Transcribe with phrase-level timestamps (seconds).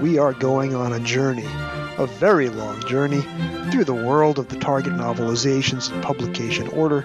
[0.00, 1.46] we are going on a journey,
[1.98, 3.20] a very long journey,
[3.70, 7.02] through the world of the Target novelizations in publication order.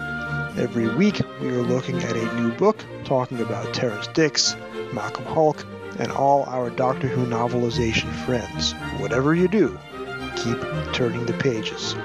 [0.58, 4.56] Every week, we are looking at a new book, talking about Terrance Dicks,
[4.94, 5.66] Malcolm Hulke,
[6.00, 8.72] and all our Doctor Who novelization friends.
[9.02, 9.78] Whatever you do,
[10.38, 10.58] keep
[10.94, 11.96] turning the pages.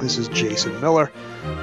[0.00, 1.12] This is Jason Miller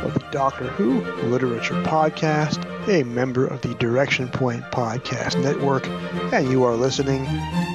[0.04, 5.88] of the Doctor Who Literature Podcast, a member of the Direction Point Podcast Network,
[6.34, 7.26] and you are listening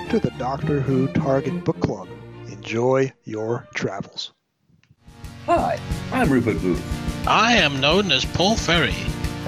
[0.09, 2.09] to the Doctor Who Target Book Club.
[2.49, 4.33] Enjoy your travels.
[5.47, 5.79] Hi,
[6.13, 6.83] I'm Rupert Booth.
[7.27, 8.95] I am known as Paul Ferry.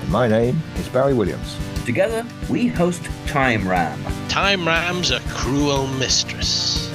[0.00, 1.56] And my name is Barry Williams.
[1.84, 4.02] Together, we host Time Ram.
[4.28, 6.90] Time Ram's a cruel mistress.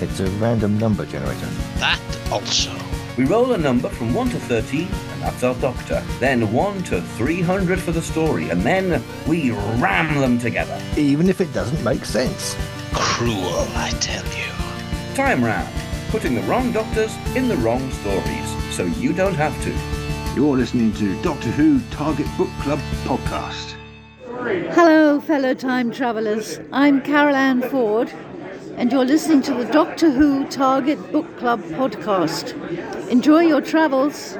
[0.00, 1.46] It's a random number generator.
[1.78, 2.00] That
[2.30, 2.83] also.
[3.16, 6.02] We roll a number from 1 to 13, and that's our doctor.
[6.18, 10.80] Then 1 to 300 for the story, and then we ram them together.
[10.96, 12.56] Even if it doesn't make sense.
[12.92, 15.14] Cruel, I tell you.
[15.14, 15.68] Time round.
[16.14, 19.74] putting the wrong doctors in the wrong stories, so you don't have to.
[20.36, 23.74] You're listening to Doctor Who Target Book Club podcast.
[24.74, 26.60] Hello, fellow time travelers.
[26.72, 28.12] I'm Carol Ann Ford,
[28.76, 32.54] and you're listening to the Doctor Who Target Book Club podcast.
[33.08, 34.36] Enjoy your travels.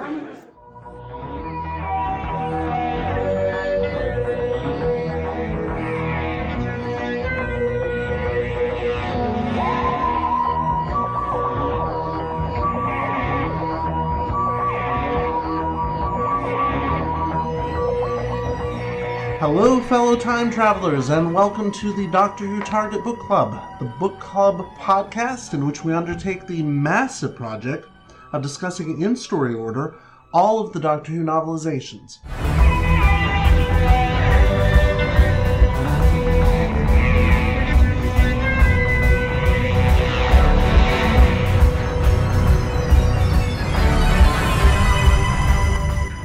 [19.47, 24.19] Hello, fellow time travelers, and welcome to the Doctor Who Target Book Club, the book
[24.19, 27.87] club podcast in which we undertake the massive project
[28.33, 29.97] of discussing in story order
[30.33, 32.21] all of the Doctor Who novelizations.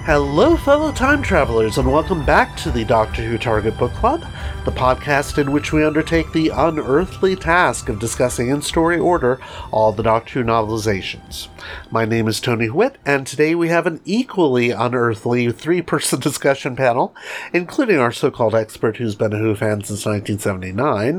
[0.10, 4.26] Hello, fellow time travelers, and welcome back to the Doctor Who Target Book Club,
[4.66, 9.40] the podcast in which we undertake the unearthly task of discussing in story order
[9.70, 11.48] all the Doctor Who novelizations.
[11.92, 16.76] My name is Tony Whitt, and today we have an equally unearthly three person discussion
[16.76, 17.16] panel,
[17.54, 21.18] including our so called expert who's been a Who fan since 1979.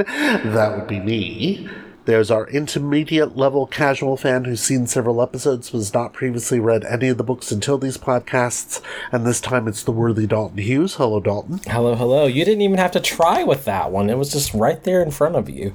[0.53, 1.69] That would be me.
[2.05, 6.85] There's our intermediate level casual fan who's seen several episodes, but has not previously read
[6.85, 8.81] any of the books until these podcasts,
[9.13, 10.95] and this time it's the worthy Dalton Hughes.
[10.95, 11.61] Hello, Dalton.
[11.67, 12.27] Hello, hello.
[12.27, 14.11] You didn't even have to try with that one.
[14.11, 15.75] It was just right there in front of you.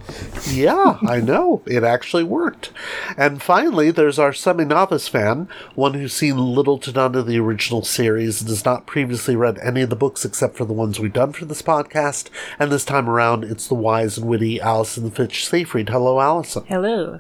[0.50, 1.62] Yeah, I know.
[1.66, 2.72] It actually worked.
[3.18, 7.40] And finally, there's our semi novice fan, one who's seen little to none of the
[7.40, 11.00] original series and has not previously read any of the books except for the ones
[11.00, 12.30] we've done for this podcast.
[12.60, 15.90] And this time around, it's the wise and witty Alyson Fitch Safreed.
[15.90, 16.66] Hello, Alyson.
[16.68, 17.20] Hello.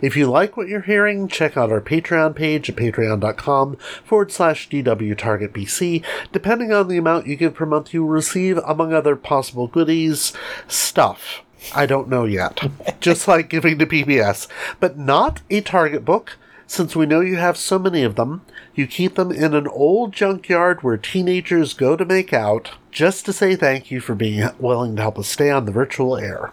[0.00, 4.68] If you like what you're hearing, check out our Patreon page at patreon.com forward slash
[4.68, 6.04] DWTargetBC.
[6.32, 10.32] Depending on the amount you give per month, you receive, among other possible goodies,
[10.66, 11.42] stuff.
[11.74, 12.60] I don't know yet.
[13.00, 14.48] Just like giving to PBS.
[14.80, 16.36] But not a Target book.
[16.66, 18.42] Since we know you have so many of them,
[18.80, 23.32] you keep them in an old junkyard where teenagers go to make out just to
[23.32, 26.52] say thank you for being willing to help us stay on the virtual air.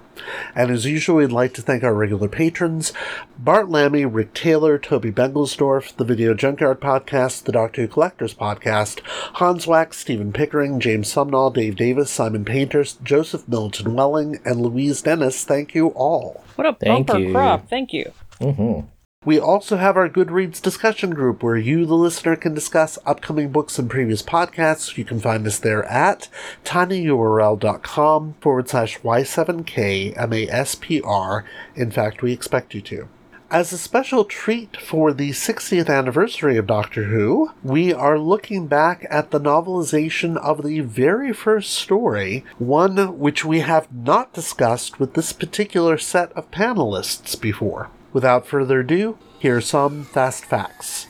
[0.54, 2.92] And as usual, we'd like to thank our regular patrons
[3.40, 9.00] Bart Lammy, Rick Taylor, Toby Bengelsdorf, the Video Junkyard Podcast, the Doctor Who Collectors Podcast,
[9.36, 15.02] Hans Wax, Stephen Pickering, James Sumnall, Dave Davis, Simon Painters, Joseph Milton Welling, and Louise
[15.02, 15.46] Dennis.
[15.46, 16.44] Thank you all.
[16.56, 17.32] What a Thank bumper you.
[17.32, 17.70] crop.
[17.70, 18.12] Thank you.
[18.42, 18.88] Mm-hmm.
[19.28, 23.78] We also have our Goodreads discussion group where you, the listener, can discuss upcoming books
[23.78, 24.96] and previous podcasts.
[24.96, 26.30] You can find us there at
[26.64, 31.44] tinyurl.com forward slash Y7KMASPR.
[31.76, 33.10] In fact, we expect you to.
[33.52, 39.06] As a special treat for the 60th anniversary of Doctor Who, we are looking back
[39.10, 45.16] at the novelization of the very first story, one which we have not discussed with
[45.16, 47.90] this particular set of panelists before.
[48.18, 51.06] Without further ado, here are some fast facts.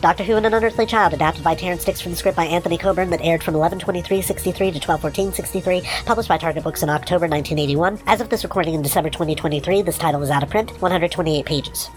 [0.00, 2.78] Doctor Who and an Unearthly Child, adapted by Terrance Dicks from the script by Anthony
[2.78, 7.98] Coburn that aired from 112363 to 121463, published by Target Books in October 1981.
[8.06, 11.90] As of this recording in December 2023, this title is out of print, 128 pages.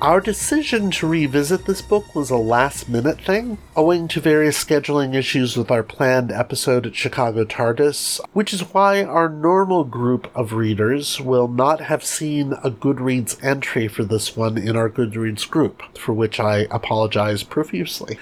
[0.00, 5.14] Our decision to revisit this book was a last minute thing, owing to various scheduling
[5.14, 10.52] issues with our planned episode at Chicago TARDIS, which is why our normal group of
[10.52, 15.82] readers will not have seen a Goodreads entry for this one in our Goodreads group,
[15.96, 18.18] for which I apologize profusely.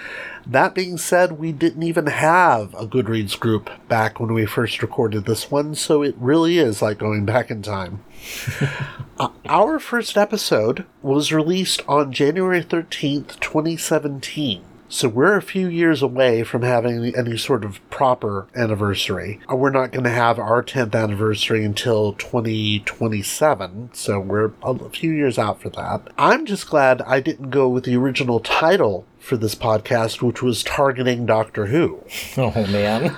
[0.46, 5.24] That being said, we didn't even have a Goodreads group back when we first recorded
[5.24, 8.04] this one, so it really is like going back in time.
[9.16, 14.64] Uh, our first episode was released on January 13th, 2017.
[14.88, 19.38] So we're a few years away from having any sort of proper anniversary.
[19.48, 25.12] Uh, We're not going to have our 10th anniversary until 2027, so we're a few
[25.12, 26.08] years out for that.
[26.18, 30.62] I'm just glad I didn't go with the original title for this podcast, which was
[30.62, 32.02] targeting Doctor Who.
[32.36, 33.16] Oh man.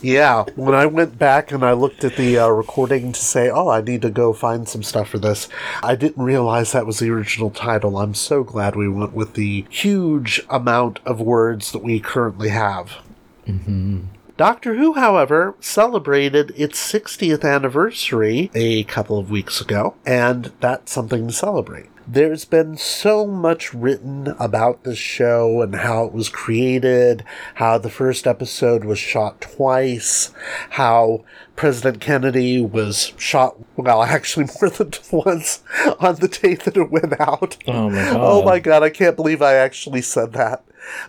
[0.00, 3.68] Yeah, when I went back and I looked at the uh, recording to say, oh,
[3.68, 5.48] I need to go find some stuff for this,
[5.82, 7.96] I didn't realize that was the original title.
[7.98, 12.94] I'm so glad we went with the huge amount of words that we currently have.
[14.36, 21.28] Doctor Who, however, celebrated its 60th anniversary a couple of weeks ago, and that's something
[21.28, 21.86] to celebrate.
[22.12, 27.24] There's been so much written about this show and how it was created,
[27.54, 30.30] how the first episode was shot twice,
[30.72, 31.24] how
[31.56, 35.62] President Kennedy was shot, well, actually more than once
[36.00, 37.56] on the day that it went out.
[37.66, 38.16] Oh my god.
[38.20, 40.62] Oh my god, I can't believe I actually said that.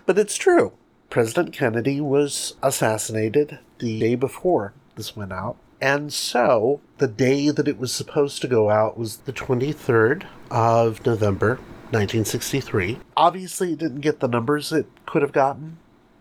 [0.06, 0.72] But it's true.
[1.10, 5.58] President Kennedy was assassinated the day before this went out.
[5.84, 11.04] And so, the day that it was supposed to go out was the 23rd of
[11.04, 11.56] November,
[11.90, 13.00] 1963.
[13.18, 15.76] Obviously, it didn't get the numbers it could have gotten,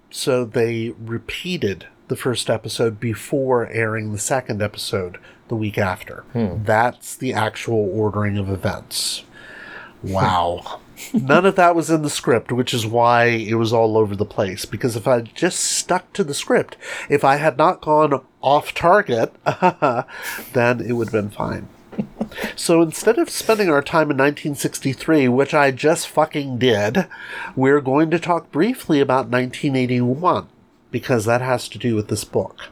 [0.09, 5.17] so they repeated the first episode before airing the second episode
[5.47, 6.25] the week after.
[6.33, 6.61] Hmm.
[6.65, 9.23] That's the actual ordering of events.
[10.03, 10.81] Wow.
[11.13, 14.25] None of that was in the script, which is why it was all over the
[14.25, 14.65] place.
[14.65, 16.77] Because if I just stuck to the script,
[17.09, 19.33] if I had not gone off target,
[20.53, 21.67] then it would have been fine.
[22.55, 27.07] So instead of spending our time in 1963, which I just fucking did,
[27.55, 30.47] we're going to talk briefly about 1981,
[30.91, 32.69] because that has to do with this book.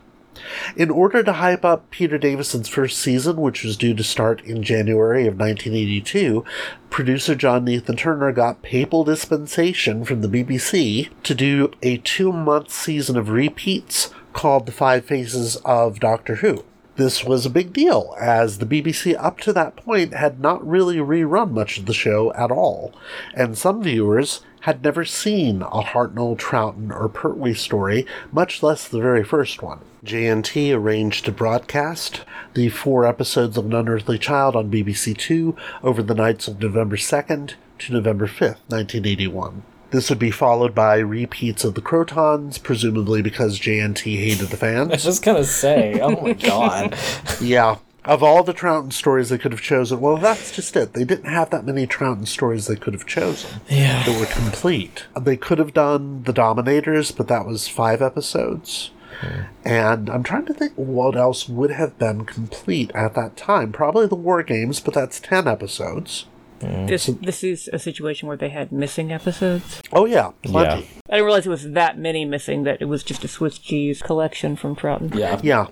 [0.75, 4.63] In order to hype up Peter Davison's first season, which was due to start in
[4.63, 6.43] January of 1982,
[6.89, 12.71] producer John Nathan Turner got papal dispensation from the BBC to do a two month
[12.71, 16.63] season of repeats called The Five Faces of Doctor Who.
[16.97, 20.97] This was a big deal, as the BBC up to that point had not really
[20.97, 22.93] rerun much of the show at all,
[23.33, 28.99] and some viewers had never seen a Hartnell, Troughton, or Pertwee story, much less the
[29.01, 29.79] very first one.
[30.05, 32.21] JNT arranged to broadcast
[32.53, 36.95] the four episodes of An Unearthly Child on BBC Two over the nights of November
[36.95, 39.63] 2nd to November 5th, 1981.
[39.91, 44.89] This would be followed by repeats of the Krotons, presumably because JNT hated the fans.
[44.91, 46.97] I was just gonna say, oh my god.
[47.41, 47.77] yeah.
[48.03, 50.93] Of all the Troughton stories they could have chosen, well, that's just it.
[50.93, 54.03] They didn't have that many Troughton stories they could have chosen Yeah.
[54.03, 55.05] that were complete.
[55.19, 58.89] They could have done The Dominators, but that was five episodes.
[59.19, 59.41] Hmm.
[59.63, 63.71] And I'm trying to think what else would have been complete at that time.
[63.71, 66.25] Probably the War Games, but that's 10 episodes.
[66.61, 66.87] Hmm.
[66.87, 69.81] This this is a situation where they had missing episodes.
[69.91, 70.87] Oh, yeah, plenty.
[71.09, 72.63] I didn't realize it was that many missing.
[72.63, 75.13] That it was just a Swiss cheese collection from Troughton.
[75.15, 75.39] Yeah.
[75.43, 75.67] Yeah.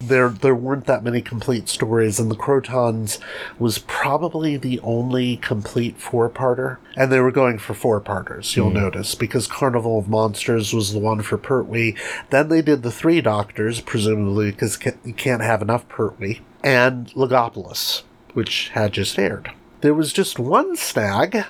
[0.00, 3.18] There, there weren't that many complete stories, and the Krotons
[3.58, 6.78] was probably the only complete four-parter.
[6.96, 8.76] And they were going for four-parters, you'll hmm.
[8.76, 11.96] notice, because Carnival of Monsters was the one for Pertwee.
[12.30, 18.02] Then they did the Three Doctors, presumably because you can't have enough Pertwee, and Logopolis,
[18.34, 19.50] which had just aired.
[19.80, 21.44] There was just one snag.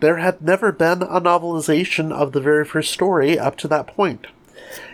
[0.00, 4.26] There had never been a novelization of the very first story up to that point.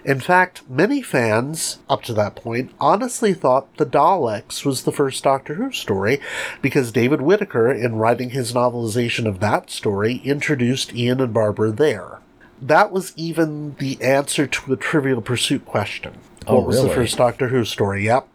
[0.04, 5.22] In fact, many fans, up to that point, honestly thought The Daleks was the first
[5.24, 6.20] Doctor Who story
[6.62, 12.18] because David Whitaker, in writing his novelization of that story, introduced Ian and Barbara there.
[12.60, 16.14] That was even the answer to the Trivial Pursuit question.
[16.46, 18.04] Oh, what was the first Doctor Who story?
[18.04, 18.28] Yep.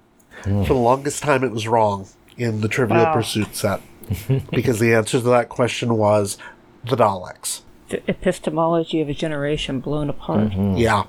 [0.44, 0.64] Hmm.
[0.64, 3.14] For the longest time, it was wrong in the Trivial Wow.
[3.14, 3.82] Pursuit set
[4.52, 6.38] because the answer to that question was
[6.84, 7.62] The Daleks.
[7.90, 10.50] The epistemology of a generation blown apart.
[10.50, 10.78] Mm-hmm.
[10.78, 11.04] Yeah.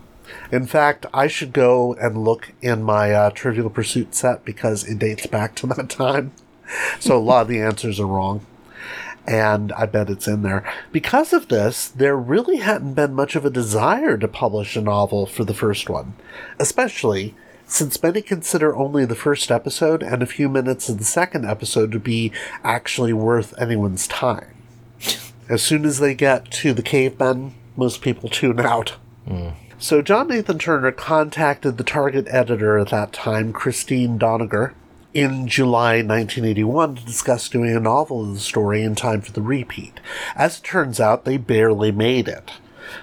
[0.50, 4.98] In fact, I should go and look in my uh, Trivial Pursuit set because it
[4.98, 6.32] dates back to that time.
[6.98, 8.44] So a lot of the answers are wrong.
[9.26, 10.64] And I bet it's in there.
[10.92, 15.26] Because of this, there really hadn't been much of a desire to publish a novel
[15.26, 16.14] for the first one.
[16.60, 17.34] Especially
[17.66, 21.90] since many consider only the first episode and a few minutes of the second episode
[21.90, 22.30] to be
[22.62, 24.54] actually worth anyone's time.
[25.48, 28.96] As soon as they get to the cavemen, most people tune out.
[29.86, 34.74] So John Nathan Turner contacted the Target editor at that time, Christine Donougher,
[35.14, 39.42] in July 1981 to discuss doing a novel of the story in time for the
[39.42, 40.00] repeat.
[40.34, 42.50] As it turns out, they barely made it.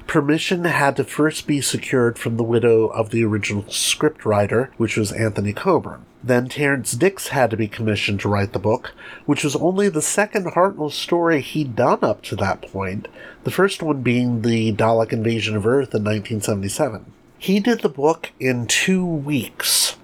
[0.08, 5.12] Permission had to first be secured from the widow of the original scriptwriter, which was
[5.12, 6.06] Anthony Coburn.
[6.24, 8.94] Then Terrance Dicks had to be commissioned to write the book,
[9.25, 13.08] which was only the second Hartnell story he'd done up to that point,
[13.44, 17.12] the first one being the Dalek invasion of Earth in 1977.
[17.38, 19.98] He did the book in two weeks,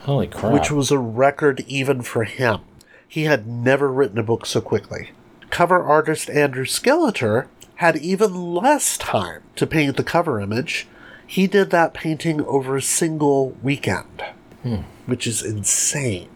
[0.00, 0.52] Holy crap.
[0.52, 2.60] which was a record even for him.
[3.08, 5.12] He had never written a book so quickly.
[5.48, 10.86] Cover artist Andrew Skilleter had even less time to paint the cover image.
[11.26, 14.22] He did that painting over a single weekend,
[14.62, 14.82] hmm.
[15.06, 16.28] which is insane.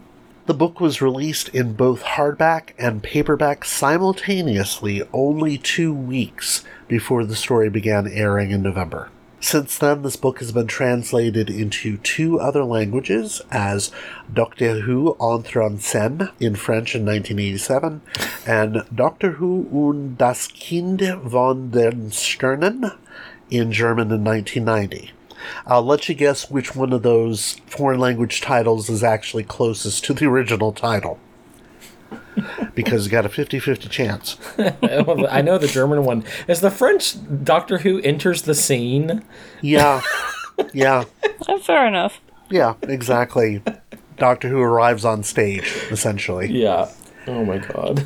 [0.45, 7.35] The book was released in both hardback and paperback simultaneously only two weeks before the
[7.35, 9.09] story began airing in November.
[9.41, 13.89] Since then, this book has been translated into two other languages as
[14.31, 18.01] Doctor Who Entre en Scène in French in 1987
[18.45, 22.97] and Doctor Who und das Kind von den Sternen
[23.49, 25.11] in German in 1990.
[25.65, 30.13] I'll let you guess which one of those foreign language titles is actually closest to
[30.13, 31.17] the original title.
[32.75, 34.37] Because it's got a 50 50 chance.
[34.57, 36.23] I know the German one.
[36.47, 39.23] Is the French Doctor Who enters the scene?
[39.61, 40.01] Yeah.
[40.73, 41.05] Yeah.
[41.63, 42.21] Fair enough.
[42.49, 43.61] Yeah, exactly.
[44.17, 46.51] Doctor Who arrives on stage, essentially.
[46.51, 46.91] Yeah.
[47.27, 48.05] Oh my god.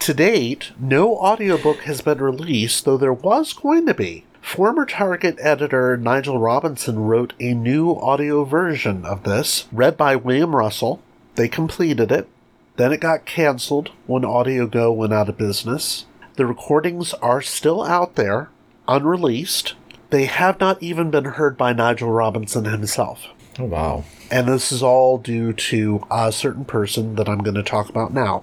[0.00, 4.24] To date, no audiobook has been released, though there was going to be.
[4.42, 10.54] Former Target editor Nigel Robinson wrote a new audio version of this, read by William
[10.54, 11.00] Russell.
[11.36, 12.28] They completed it.
[12.76, 16.06] Then it got canceled when AudioGo went out of business.
[16.34, 18.50] The recordings are still out there,
[18.88, 19.74] unreleased.
[20.10, 23.26] They have not even been heard by Nigel Robinson himself.
[23.58, 24.04] Oh wow.
[24.30, 28.12] And this is all due to a certain person that I'm going to talk about
[28.12, 28.42] now.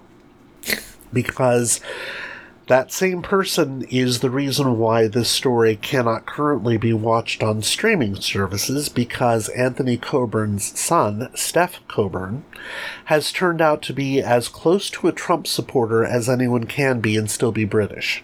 [1.12, 1.82] Because
[2.72, 8.16] that same person is the reason why this story cannot currently be watched on streaming
[8.16, 12.46] services because Anthony Coburn's son, Stef Coburn,
[13.06, 17.18] has turned out to be as close to a Trump supporter as anyone can be
[17.18, 18.24] and still be British.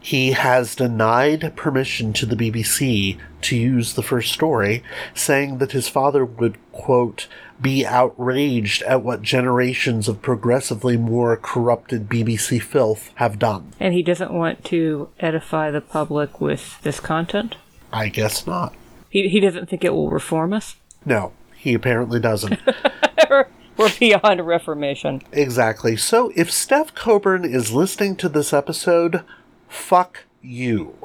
[0.00, 5.88] He has denied permission to the BBC to use the first story, saying that his
[5.88, 7.26] father would, quote,
[7.60, 13.72] be outraged at what generations of progressively more corrupted BBC filth have done.
[13.80, 17.56] And he doesn't want to edify the public with this content?
[17.92, 18.74] I guess not.
[19.10, 20.76] He, he doesn't think it will reform us?
[21.04, 22.60] No, he apparently doesn't.
[23.76, 25.22] We're beyond reformation.
[25.30, 25.96] exactly.
[25.96, 29.22] So if Stef Coburn is listening to this episode,
[29.68, 30.96] fuck you.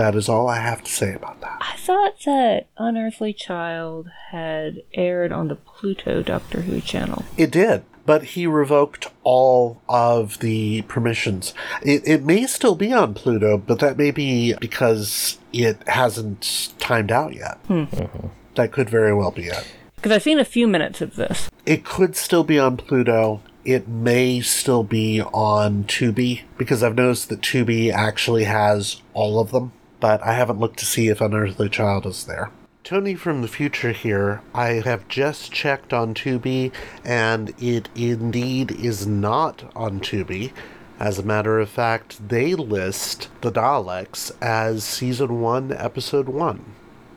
[0.00, 1.58] That is all I have to say about that.
[1.60, 7.22] I thought that Unearthly Child had aired on the Pluto Doctor Who channel.
[7.36, 11.52] It did, but he revoked all of the permissions.
[11.82, 17.12] It, it may still be on Pluto, but that may be because it hasn't timed
[17.12, 17.58] out yet.
[17.66, 17.82] Hmm.
[17.82, 18.28] Mm-hmm.
[18.54, 19.70] That could very well be it.
[19.96, 21.50] Because I've seen a few minutes of this.
[21.66, 23.42] It could still be on Pluto.
[23.66, 29.50] It may still be on Tubi because I've noticed that Tubi actually has all of
[29.50, 32.50] them, but I haven't looked to see if Unearthly Child is there.
[32.82, 34.40] Tony from the future here.
[34.54, 36.72] I have just checked on Tubi,
[37.04, 40.52] and it indeed is not on Tubi.
[40.98, 46.64] As a matter of fact, they list the Daleks as Season 1, Episode 1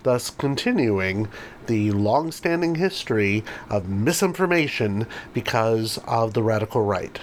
[0.04, 1.28] thus continuing
[1.68, 7.20] the long standing history of misinformation because of the radical right.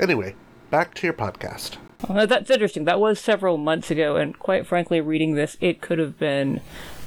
[0.00, 0.34] Anyway,
[0.70, 1.76] back to your podcast.
[2.08, 2.84] Oh, well, that's interesting.
[2.84, 6.60] That was several months ago, and quite frankly, reading this, it could have been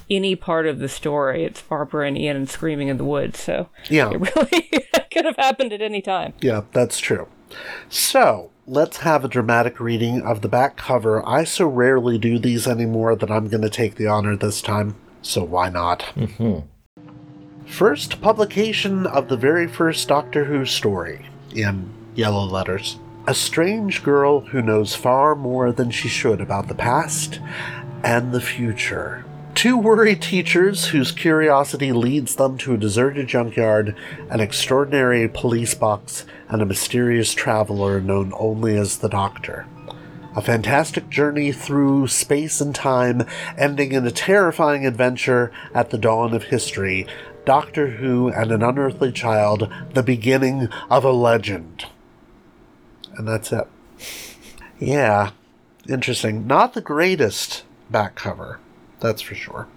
[0.09, 1.43] any part of the story.
[1.43, 4.11] It's Barbara and Ian screaming in the woods, so Yeah.
[4.11, 6.33] it really could have happened at any time.
[6.41, 7.27] Yeah, that's true.
[7.89, 11.25] So, let's have a dramatic reading of the back cover.
[11.27, 14.95] I so rarely do these anymore that I'm going to take the honor this time,
[15.21, 16.01] so why not?
[16.15, 16.59] Mm-hmm.
[17.65, 22.97] First publication of the very first Doctor Who story, in yellow letters.
[23.29, 27.41] A strange girl who knows far more than she should about the past
[28.01, 29.25] and the future.
[29.53, 33.97] Two worried teachers whose curiosity leads them to a deserted junkyard,
[34.29, 39.67] an extraordinary police box, and a mysterious traveler known only as the Doctor.
[40.37, 43.23] A fantastic journey through space and time,
[43.57, 47.05] ending in a terrifying adventure at the dawn of history.
[47.43, 51.87] Doctor Who and an Unearthly Child, the beginning of a legend.
[53.17, 53.67] And that's it.
[54.79, 55.31] Yeah,
[55.87, 56.45] Interesting.
[56.47, 58.59] Not the greatest back cover,
[58.99, 59.67] that's for sure.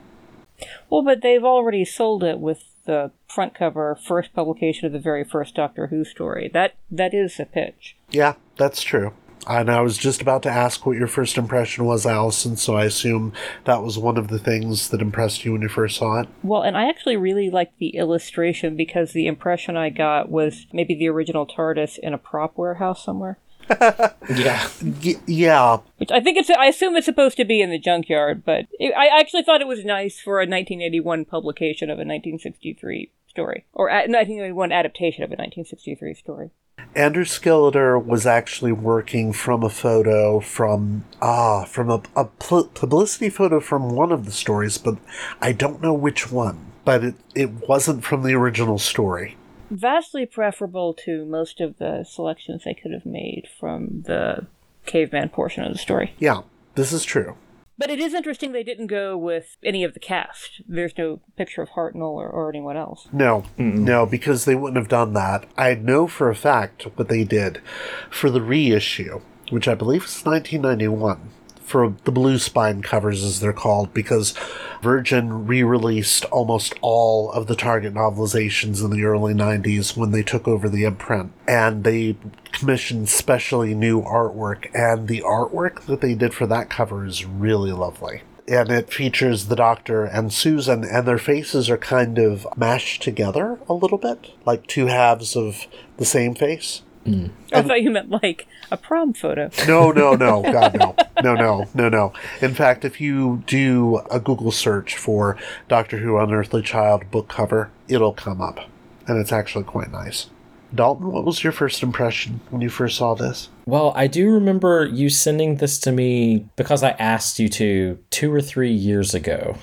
[0.90, 5.22] Well, but they've already sold it with the front cover, first publication of the very
[5.22, 6.50] first Doctor Who story.
[6.52, 7.96] That that is a pitch.
[8.10, 9.12] Yeah, that's true.
[9.46, 12.84] And I was just about to ask what your first impression was, Alyson, so I
[12.84, 13.32] assume
[13.64, 16.28] that was one of the things that impressed you when you first saw it.
[16.42, 20.94] Well, and I actually really liked the illustration because the impression I got was maybe
[20.94, 23.38] the original TARDIS in a prop warehouse somewhere.
[24.28, 24.68] Yeah.
[25.04, 28.44] Y- yeah, Which I think it's, I assume it's supposed to be in the junkyard,
[28.44, 33.10] but it, I actually thought it was nice for a 1981 publication of a 1963
[33.26, 36.50] story, or a 1981 adaptation of a 1963 story.
[36.94, 43.30] Andrew Skilleter was actually working from a photo from ah from a, a pu- publicity
[43.30, 44.98] photo from one of the stories, but
[45.40, 46.58] I don't know which one.
[46.84, 49.36] But it, it wasn't from the original story.
[49.70, 54.46] Vastly preferable to most of the selections they could have made from the
[54.86, 56.14] caveman portion of the story.
[56.18, 56.42] Yeah,
[56.74, 57.36] this is true.
[57.80, 60.60] But it is interesting they didn't go with any of the cast.
[60.68, 63.08] There's no picture of Hartnell or, or anyone else.
[63.10, 65.46] No, no, because they wouldn't have done that.
[65.56, 67.62] I know for a fact what they did
[68.10, 71.30] for the reissue, which I believe is 1991,
[71.70, 74.34] for the blue spine covers, as they're called, because
[74.82, 80.24] Virgin re released almost all of the Target novelizations in the early 90s when they
[80.24, 81.32] took over the imprint.
[81.46, 82.16] And they
[82.50, 87.72] commissioned specially new artwork, and the artwork that they did for that cover is really
[87.72, 93.00] lovely and it features the doctor and Susan, and their faces are kind of mashed
[93.00, 96.82] together a little bit, like two halves of the same face.
[97.06, 97.30] Mm.
[97.52, 99.50] I thought you meant like a prom photo.
[99.66, 102.12] No, no, no, God, no, no, no, no, no.
[102.42, 105.36] In fact, if you do a Google search for
[105.68, 108.60] Doctor Who Unearthly Child book cover, it'll come up,
[109.06, 110.28] and it's actually quite nice.
[110.74, 113.48] Dalton, what was your first impression when you first saw this?
[113.66, 118.32] Well, I do remember you sending this to me because I asked you to two
[118.32, 119.56] or three years ago.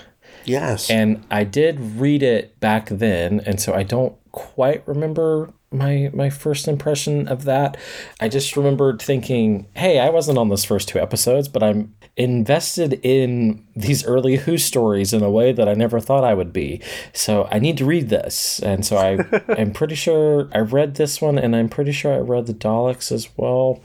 [0.44, 0.90] Yes.
[0.90, 6.30] And I did read it back then, and so I don't quite remember my my
[6.30, 7.78] first impression of that.
[8.20, 13.00] I just remembered thinking, "Hey, I wasn't on those first two episodes, but I'm invested
[13.04, 16.82] in these early Who stories in a way that I never thought I would be.
[17.14, 19.26] So I need to read this." And so I
[19.58, 23.12] I'm pretty sure I read this one, and I'm pretty sure I read the Daleks
[23.12, 23.82] as well.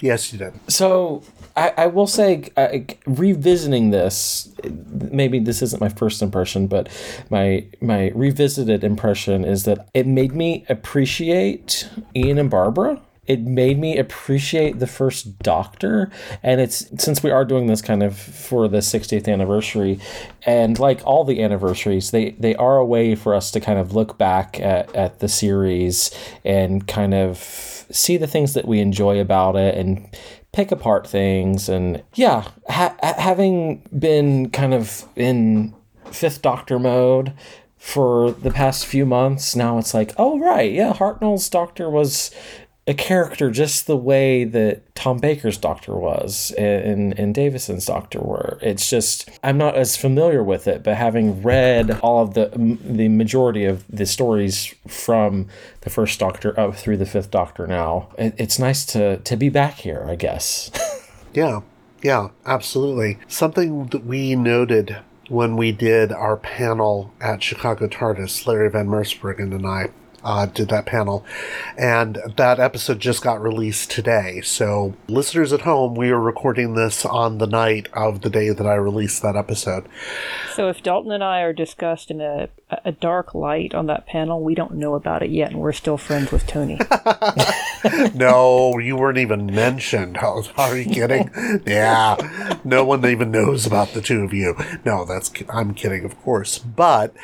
[0.00, 0.52] Yes, you did.
[0.68, 1.22] So
[1.56, 4.52] I, I will say, uh, revisiting this,
[4.90, 6.88] maybe this isn't my first impression, but
[7.30, 13.00] my my revisited impression is that it made me appreciate Ian and Barbara.
[13.26, 16.10] It made me appreciate the first Doctor,
[16.42, 19.98] and it's since we are doing this kind of for the 60th anniversary,
[20.44, 23.94] and like all the anniversaries, they they are a way for us to kind of
[23.94, 26.10] look back at, at the series
[26.44, 27.38] and kind of
[27.90, 30.08] see the things that we enjoy about it and
[30.54, 35.74] pick apart things and yeah ha- ha- having been kind of in
[36.12, 37.32] fifth doctor mode
[37.76, 42.30] for the past few months now it's like oh right yeah hartnell's doctor was
[42.86, 48.58] a character just the way that Tom Baker's Doctor was and, and Davison's Doctor were.
[48.60, 52.50] It's just, I'm not as familiar with it, but having read all of the
[52.84, 55.48] the majority of the stories from
[55.80, 59.48] the first Doctor up through the fifth Doctor now, it, it's nice to, to be
[59.48, 60.70] back here, I guess.
[61.34, 61.62] Yeah,
[62.00, 63.18] yeah, absolutely.
[63.26, 69.52] Something that we noted when we did our panel at Chicago TARDIS, Larry Van Mersbergen
[69.52, 69.88] and I
[70.24, 71.24] uh, did that panel,
[71.78, 74.40] and that episode just got released today.
[74.42, 78.66] So, listeners at home, we are recording this on the night of the day that
[78.66, 79.86] I released that episode.
[80.54, 84.42] So if Dalton and I are discussed in a, a dark light on that panel,
[84.42, 86.78] we don't know about it yet, and we're still friends with Tony.
[88.14, 90.18] no, you weren't even mentioned.
[90.26, 91.30] Oh, are you kidding?
[91.66, 92.16] yeah,
[92.64, 94.56] no one even knows about the two of you.
[94.84, 96.58] No, that's I'm kidding, of course.
[96.58, 97.14] But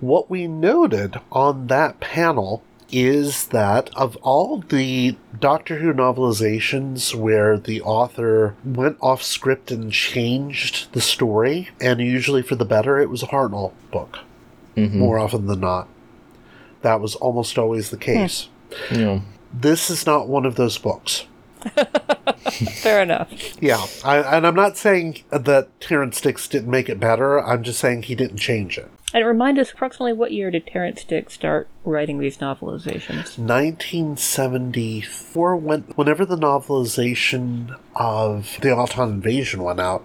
[0.00, 7.58] what we noted on that panel is that of all the Doctor Who novelizations where
[7.58, 13.10] the author went off script and changed the story, and usually for the better, it
[13.10, 14.20] was a Hartnell book,
[14.76, 14.98] Mm-hmm.
[14.98, 15.88] more often than not.
[16.82, 18.48] That was almost always the case.
[18.90, 19.20] yeah.
[19.52, 21.24] This is not one of those books.
[22.82, 23.30] Fair enough.
[23.60, 27.42] Yeah, I, and I'm not saying that Terrance Dicks didn't make it better.
[27.42, 28.90] I'm just saying he didn't change it.
[29.14, 33.38] And remind us approximately what year did Terrance Dicks start writing these novelizations?
[33.38, 40.04] 1974, when, whenever the novelization of the Auton Invasion went out,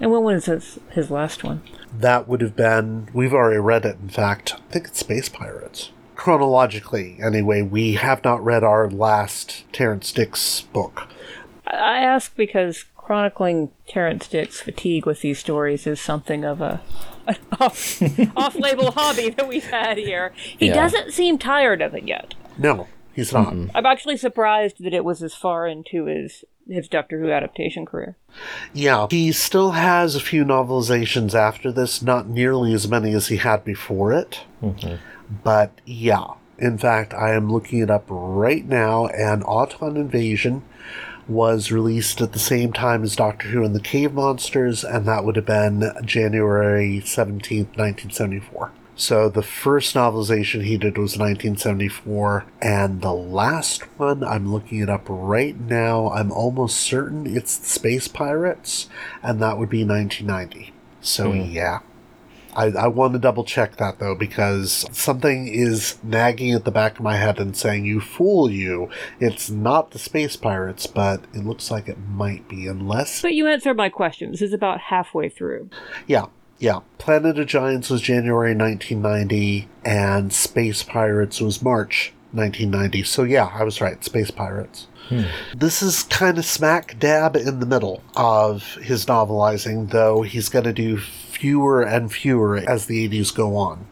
[0.00, 1.62] And when was his, his last one?
[1.92, 4.54] That would have been, we've already read it, in fact.
[4.56, 5.90] I think it's Space Pirates.
[6.16, 11.08] Chronologically, anyway, we have not read our last Terrance Dicks book.
[11.66, 16.80] I I ask because chronicling Terrance Dicks' fatigue with these stories is something of a
[17.26, 18.00] an off,
[18.36, 20.32] off-label hobby that we've had here.
[20.58, 20.74] He Yeah.
[20.74, 22.34] doesn't seem tired of it yet.
[22.56, 23.52] No, he's not.
[23.74, 28.16] I'm actually surprised that it was as far into his his Doctor Who adaptation career.
[28.72, 33.36] Yeah, he still has a few novelizations after this, not nearly as many as he
[33.36, 34.42] had before it.
[34.62, 34.96] Mm-hmm.
[35.42, 36.26] But yeah,
[36.58, 40.62] in fact, I am looking it up right now, and Auton Invasion
[41.26, 45.24] was released at the same time as Doctor Who and the Cave Monsters, and that
[45.24, 48.72] would have been January 17th, 1974.
[48.98, 54.90] So the first novelization he did was 1974, and the last one, I'm looking it
[54.90, 58.88] up right now, I'm almost certain it's Space Pirates,
[59.22, 60.72] and that would be 1990.
[61.00, 61.42] So hmm.
[61.42, 61.78] yeah.
[62.56, 66.98] I, I want to double check that though because something is nagging at the back
[66.98, 68.90] of my head and saying, You fool you.
[69.20, 73.22] It's not the Space Pirates, but it looks like it might be, unless.
[73.22, 74.32] But you answered my question.
[74.32, 75.70] This is about halfway through.
[76.08, 76.26] Yeah,
[76.58, 76.80] yeah.
[76.98, 83.02] Planet of Giants was January 1990, and Space Pirates was March 1990.
[83.04, 84.02] So yeah, I was right.
[84.04, 84.86] Space Pirates.
[85.08, 85.22] Hmm.
[85.56, 90.66] This is kind of smack dab in the middle of his novelizing, though he's going
[90.66, 93.86] to do fewer and fewer as the 80s go on.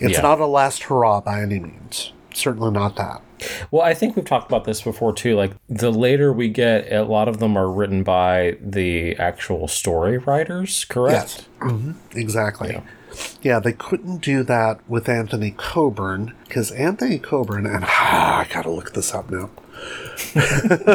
[0.00, 0.22] It's Yeah.
[0.22, 2.12] not a last hurrah by any means.
[2.36, 3.22] Certainly not that.
[3.70, 5.34] Well, I think we've talked about this before too.
[5.36, 10.18] Like the later we get, a lot of them are written by the actual story
[10.18, 11.46] writers, correct?
[11.62, 12.78] hmm Exactly.
[13.40, 13.58] Yeah.
[13.58, 18.92] they couldn't do that with Anthony Coburn because Anthony Coburn and ah, I gotta look
[18.92, 19.48] this up now.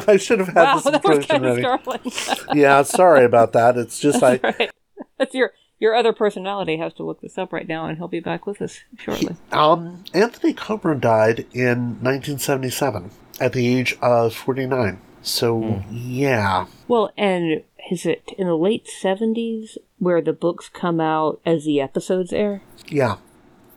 [0.07, 2.59] I should have had wow, this that was kind of ready.
[2.59, 3.77] yeah, sorry about that.
[3.77, 4.37] It's just I.
[4.37, 4.71] That's right.
[5.17, 8.21] That's your your other personality has to look this up right now, and he'll be
[8.21, 9.35] back with us shortly.
[9.51, 15.01] Um, Anthony Coburn died in 1977 at the age of 49.
[15.23, 21.39] So yeah, Well, and is it in the late seventies where the books come out
[21.45, 22.61] as the episodes air?
[22.87, 23.17] yeah,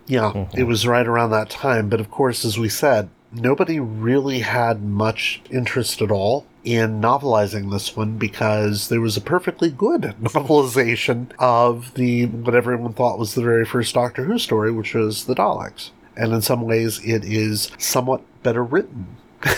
[0.07, 0.47] yeah.
[0.57, 1.89] It was right around that time.
[1.89, 7.71] But of course, as we said, nobody really had much interest at all in novelizing
[7.71, 13.35] this one because there was a perfectly good novelization of the what everyone thought was
[13.35, 15.91] the very first Doctor Who story, which was the Daleks.
[16.17, 19.17] And in some ways, it is somewhat better written.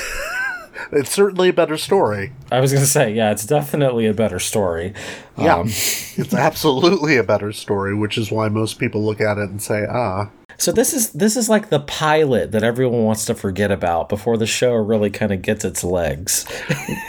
[0.93, 2.33] it's certainly a better story.
[2.51, 4.95] I was going to say, yeah, it's definitely a better story.
[5.39, 9.51] Yeah, Um, it's absolutely a better story, which is why most people look at it
[9.51, 10.31] and say, ah.
[10.59, 14.37] So this is this is like the pilot that everyone wants to forget about before
[14.39, 16.47] the show really kind of gets its legs.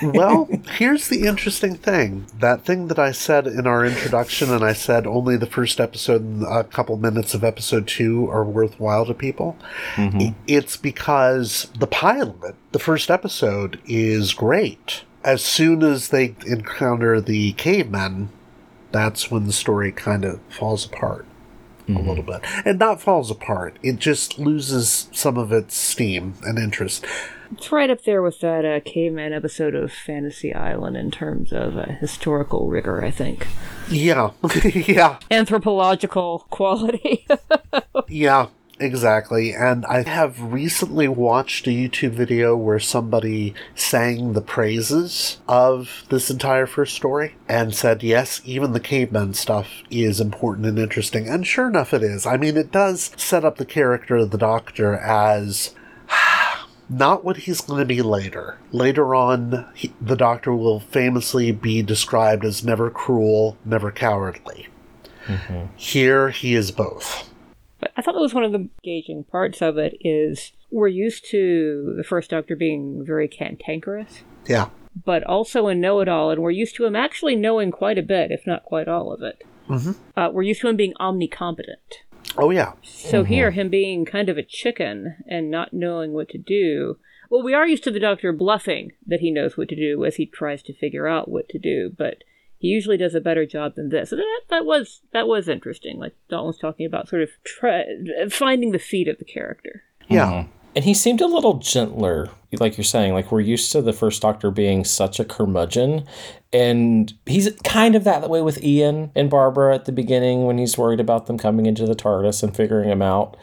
[0.03, 0.47] Well,
[0.77, 2.27] here's the interesting thing.
[2.39, 6.21] That thing that I said in our introduction, and I said only the first episode
[6.21, 9.57] and a couple minutes of episode two are worthwhile to people.
[9.95, 10.19] Mm-hmm.
[10.19, 15.03] I- It's because the pilot, the first episode, is great.
[15.23, 18.29] As soon as they encounter the cavemen,
[18.91, 21.25] that's when the story kind of falls apart
[21.87, 22.41] a little bit.
[22.65, 27.05] And not falls apart, it just loses some of its steam and interest.
[27.51, 31.77] It's right up there with that uh, caveman episode of Fantasy Island in terms of
[31.77, 33.47] uh, historical rigor, I think.
[33.89, 34.31] Yeah,
[34.73, 35.19] yeah.
[35.31, 37.25] Anthropological quality.
[38.09, 38.47] Yeah,
[38.79, 39.53] exactly.
[39.53, 46.29] And I have recently watched a YouTube video where somebody sang the praises of this
[46.29, 51.27] entire first story and said, yes, even the caveman stuff is important and interesting.
[51.27, 52.25] And sure enough, it is.
[52.25, 55.73] I mean, it does set up the character of the Doctor as.
[56.89, 58.59] Not what he's going to be later.
[58.71, 64.69] Later on, he, the Doctor will famously be described as never cruel, never cowardly.
[65.25, 65.65] Mm-hmm.
[65.75, 67.29] Here, he is both.
[67.79, 71.29] But I thought that was one of the engaging parts of it is we're used
[71.31, 74.69] to the first Doctor being very cantankerous, Yeah.
[75.05, 78.47] but also a know-it-all, and we're used to him actually knowing quite a bit, if
[78.47, 79.43] not quite all of it.
[79.67, 82.01] hmm Uh, we're used to him being omnicompetent.
[82.37, 82.73] Oh, yeah.
[82.83, 86.97] So here, him being kind of a chicken and not knowing what to do.
[87.29, 90.15] Well, we are used to the Doctor bluffing that he knows what to do as
[90.15, 92.23] he tries to figure out what to do, but
[92.57, 94.09] he usually does a better job than this.
[94.09, 95.99] So that that was that was interesting.
[95.99, 97.83] Like Dalton was talking about, sort of try,
[98.29, 99.83] finding the feet of the character.
[100.09, 100.31] Yeah.
[100.31, 100.56] Mm-hmm.
[100.77, 103.13] And he seemed a little gentler, like you're saying.
[103.13, 106.05] Like we're used to the first Doctor being such a curmudgeon,
[106.53, 110.77] and he's kind of that way with Ian and Barbara at the beginning when he's
[110.77, 113.35] worried about them coming into the TARDIS and figuring him out.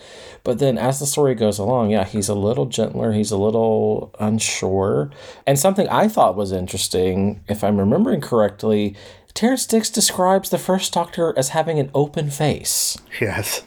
[0.44, 3.10] But then as the story goes along, yeah, he's a little gentler.
[3.10, 5.10] He's a little unsure.
[5.44, 8.94] And something I thought was interesting, if I'm remembering correctly,
[9.34, 13.64] Terrance Dicks describes the first Doctor as having an open face, Yes.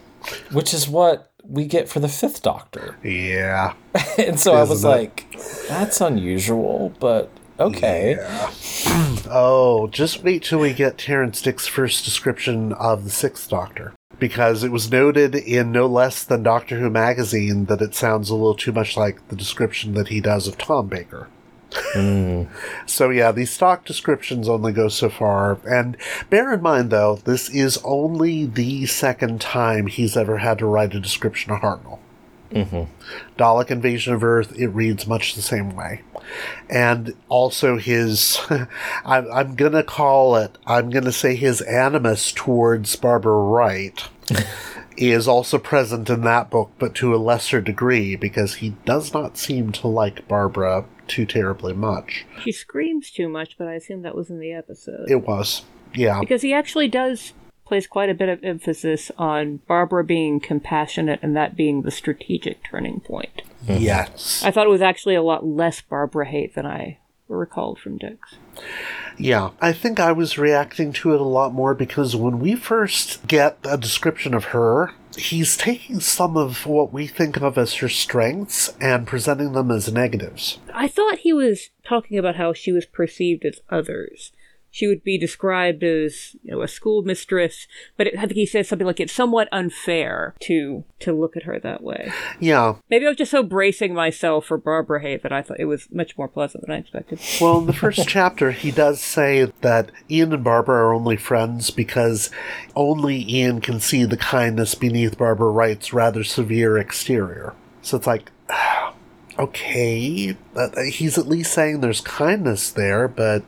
[0.52, 2.96] which is what we get for the fifth Doctor.
[3.02, 3.74] Yeah.
[4.18, 4.88] and so I was it?
[4.88, 5.36] like,
[5.68, 8.16] that's unusual, but okay.
[9.30, 13.92] Oh, just wait till we get Terrance Dicks' first description of the Sixth Doctor.
[14.18, 18.34] Because it was noted in no less than Doctor Who magazine that it sounds a
[18.34, 21.28] little too much like the description that he does of Tom Baker.
[22.86, 25.58] So yeah, these stock descriptions only go so far.
[25.68, 25.96] And
[26.30, 30.94] bear in mind though, this is only the second time he's ever had to write
[30.94, 31.98] a description of Hartnell.
[32.50, 32.84] Mm-hmm.
[33.38, 36.02] Dalek Invasion of Earth, it reads much the same way.
[36.68, 38.38] And also his,
[39.04, 44.02] I'm, I'm gonna call it, I'm gonna say his animus towards Barbara Wright
[45.00, 49.36] is also present in that book, but to a lesser degree, because he does not
[49.36, 52.26] seem to like Barbara too terribly much.
[52.42, 55.10] She screams too much, but I assume that was in the episode.
[55.10, 55.62] It was.
[55.94, 56.20] Yeah.
[56.20, 57.32] because he actually does
[57.64, 62.62] place quite a bit of emphasis on Barbara being compassionate and that being the strategic
[62.64, 63.42] turning point.
[63.66, 63.82] Mm-hmm.
[63.82, 64.42] Yes.
[64.44, 66.98] I thought it was actually a lot less Barbara hate than I
[67.36, 68.36] recalled from Dicks.
[69.18, 73.26] Yeah, I think I was reacting to it a lot more because when we first
[73.26, 77.88] get a description of her, he's taking some of what we think of as her
[77.88, 80.58] strengths and presenting them as negatives.
[80.72, 84.32] I thought he was talking about how she was perceived as others.
[84.70, 88.68] She would be described as, you know, a schoolmistress, but it, I think he says
[88.68, 92.12] something like it's somewhat unfair to to look at her that way.
[92.40, 92.76] Yeah.
[92.90, 95.88] Maybe I was just so bracing myself for Barbara hate that I thought it was
[95.90, 97.20] much more pleasant than I expected.
[97.40, 101.70] Well, in the first chapter, he does say that Ian and Barbara are only friends
[101.70, 102.30] because
[102.74, 107.54] only Ian can see the kindness beneath Barbara Wright's rather severe exterior.
[107.82, 108.30] So it's like,
[109.38, 110.36] okay,
[110.90, 113.42] he's at least saying there's kindness there, but,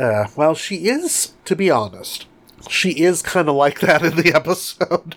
[0.00, 2.26] uh, well, she is, to be honest,
[2.68, 5.16] she is kind of like that in the episode.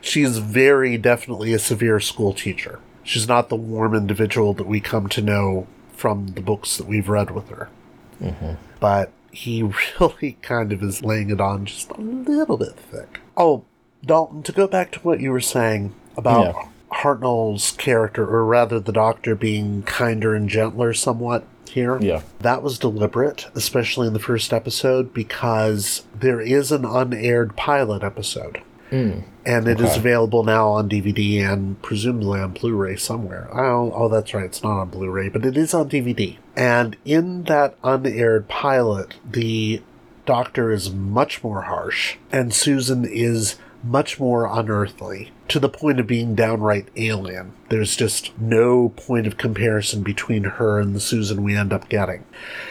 [0.00, 2.78] she is very definitely a severe school teacher.
[3.02, 7.08] She's not the warm individual that we come to know from the books that we've
[7.08, 7.68] read with her.
[8.80, 9.62] But he
[10.00, 13.20] really kind of is laying it on just a little bit thick.
[13.36, 13.64] Oh,
[14.04, 16.68] Dalton, to go back to what you were saying about Yeah.
[17.02, 21.98] Hartnell's character, or rather the doctor being kinder and gentler somewhat here.
[22.00, 22.22] Yeah.
[22.40, 28.60] That was deliberate, especially in the first episode, because there is an unaired pilot episode.
[28.90, 29.24] Mm.
[29.44, 29.98] And it is Okay.
[29.98, 33.48] available now on DVD and presumably on Blu ray somewhere.
[33.52, 36.36] Oh, oh, that's right, it's not on Blu ray, but it is on DVD.
[36.56, 39.82] And in that unaired pilot, the
[40.24, 46.06] Doctor is much more harsh, and Susan is much more unearthly, to the point of
[46.06, 47.52] being downright alien.
[47.68, 52.24] There's just no point of comparison between her and the Susan we end up getting.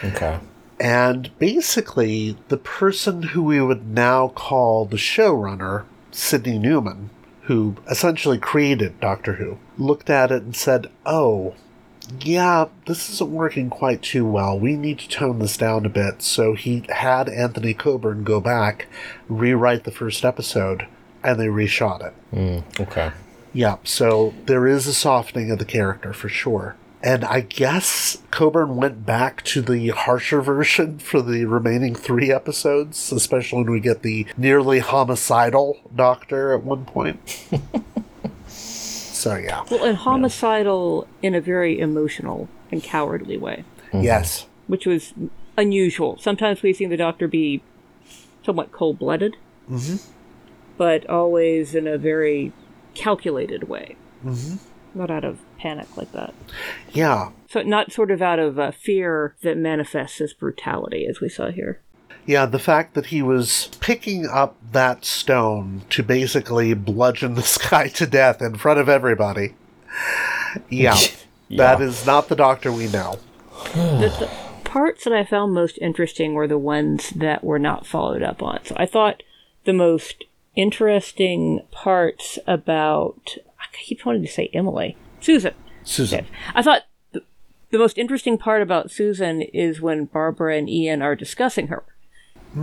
[0.04, 0.40] Okay.
[0.80, 7.10] And basically, the person who we would now call the showrunner, Sydney Newman,
[7.44, 11.56] who essentially created Doctor Who, looked at it and said, Oh,
[12.20, 14.60] yeah, this isn't working quite too well.
[14.60, 16.22] We need to tone this down a bit.
[16.22, 18.88] So he had Anthony Coburn go back,
[19.28, 20.88] rewrite the first episode,
[21.26, 22.14] and they reshot it.
[22.34, 23.12] Mm, okay.
[23.54, 26.76] Yeah, so there is a softening of the character for sure.
[27.02, 33.12] And I guess Coburn went back to the harsher version for the remaining three episodes,
[33.12, 37.48] especially when we get the nearly homicidal doctor at one point.
[38.48, 39.64] so, yeah.
[39.70, 44.48] Well, and homicidal in a very emotional and cowardly way, Yes.
[44.68, 45.14] which was
[45.58, 46.18] unusual.
[46.20, 47.62] Sometimes we've seen the Doctor be
[48.44, 49.96] somewhat cold blooded, hmm
[50.78, 52.52] but always in a very
[52.94, 54.56] calculated way, hmm
[54.96, 56.34] not out of panic like that.
[56.94, 57.32] Yeah.
[57.50, 61.52] So, not sort of out of uh, fear that manifests as brutality, as we saw
[61.52, 61.82] here.
[62.26, 67.90] Yeah, the fact that he was picking up that stone to basically bludgeon this guy
[67.90, 69.56] to death in front of everybody.
[70.70, 70.98] Yeah,
[71.48, 71.76] Yeah.
[71.76, 73.20] that is not the doctor we know.
[73.74, 74.30] the, the
[74.64, 78.66] parts that I found most interesting were the ones that were not followed up on.
[78.66, 79.22] So I thought
[79.66, 80.24] the most
[80.56, 85.54] interesting parts about I keep wanting to say Emily Susan.
[85.84, 86.26] Susan.
[86.54, 87.22] I thought the,
[87.72, 91.84] the most interesting part about Susan is when Barbara and Ian are discussing her.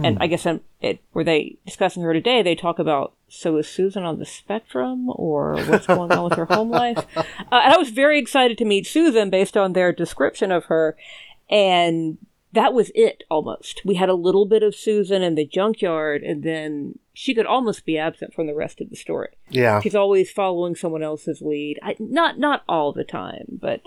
[0.02, 2.42] And I guess um, it, were they discussing her today?
[2.42, 6.46] They talk about so is Susan on the spectrum or what's going on with her
[6.46, 7.05] home life?
[7.52, 10.96] Uh, and I was very excited to meet Susan based on their description of her,
[11.50, 12.16] and
[12.52, 13.83] that was it almost.
[13.85, 17.85] We had a little bit of Susan in the junkyard, and then she could almost
[17.85, 19.29] be absent from the rest of the story.
[19.51, 19.81] Yeah.
[19.81, 21.79] She's always following someone else's lead.
[21.83, 23.83] I, not not all the time, but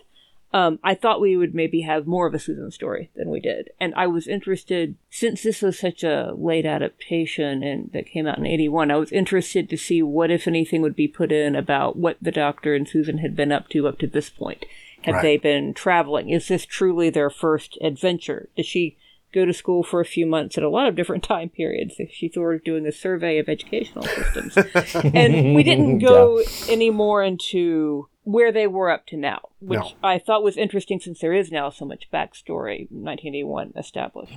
[0.53, 3.71] um, I thought we would maybe have more of a Susan story than we did,
[3.79, 8.37] and I was interested since this was such a late adaptation and that came out
[8.37, 8.89] in '81.
[8.91, 12.31] I was interested to see what, if anything, would be put in about what the
[12.31, 14.65] Doctor and Susan had been up to up to this point.
[15.01, 15.21] Have Right.
[15.21, 16.29] they been traveling?
[16.29, 18.49] Is this truly their first adventure?
[18.55, 18.97] Does she
[19.35, 21.95] go to school for a few months at a lot of different time periods.
[22.09, 24.57] She's sort of doing a survey of educational systems.
[25.13, 29.91] and we didn't go any more into where they were up to now, which No.
[30.01, 34.33] I thought was interesting since there is now so much backstory, 1981 established.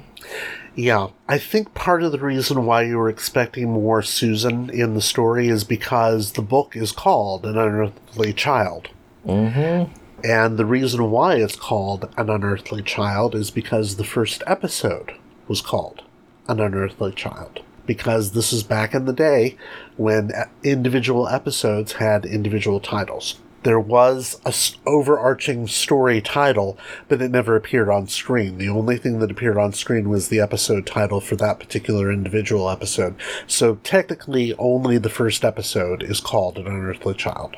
[0.75, 5.01] Yeah, I think part of the reason why you were expecting more Susan in the
[5.01, 8.91] story is because the book is called An Unearthly Child.
[9.27, 9.91] Mm-hmm.
[10.25, 15.13] And the reason why it's called An Unearthly Child is because the first episode
[15.47, 16.03] was called
[16.49, 17.61] An Unearthly Child.
[17.87, 19.57] Because this is back in the day
[19.97, 23.39] when individual episodes had individual titles.
[23.63, 24.55] There was a
[24.89, 26.79] overarching story title,
[27.09, 28.59] but it never appeared on screen.
[28.59, 32.71] The only thing that appeared on screen was the episode title for that particular individual
[32.71, 33.17] episode.
[33.47, 37.57] So technically, only the first episode is called An Unearthly Child.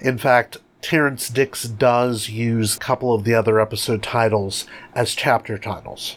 [0.00, 5.56] In fact, Terrance Dicks does use a couple of the other episode titles as chapter
[5.56, 6.16] titles.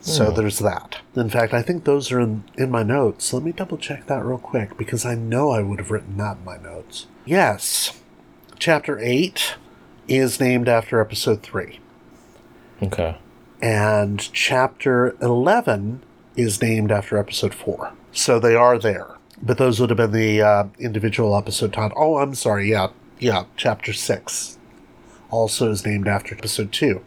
[0.00, 0.34] So Hmm.
[0.36, 0.98] there's that.
[1.14, 3.32] In fact, I think those are in, in my notes.
[3.32, 6.38] Let me double check that real quick because I know I would have written that
[6.38, 7.06] in my notes.
[7.26, 8.00] Yes.
[8.58, 9.56] Chapter 8
[10.08, 11.78] is named after episode 3.
[12.82, 13.18] Okay.
[13.60, 16.02] And chapter 11
[16.36, 17.92] is named after episode 4.
[18.12, 19.16] So they are there.
[19.42, 21.96] But those would have been the uh, individual episode title.
[22.00, 22.70] Oh, I'm sorry.
[22.70, 22.88] Yeah.
[23.18, 23.44] Yeah.
[23.56, 24.58] Chapter 6
[25.30, 27.04] also is named after episode 2.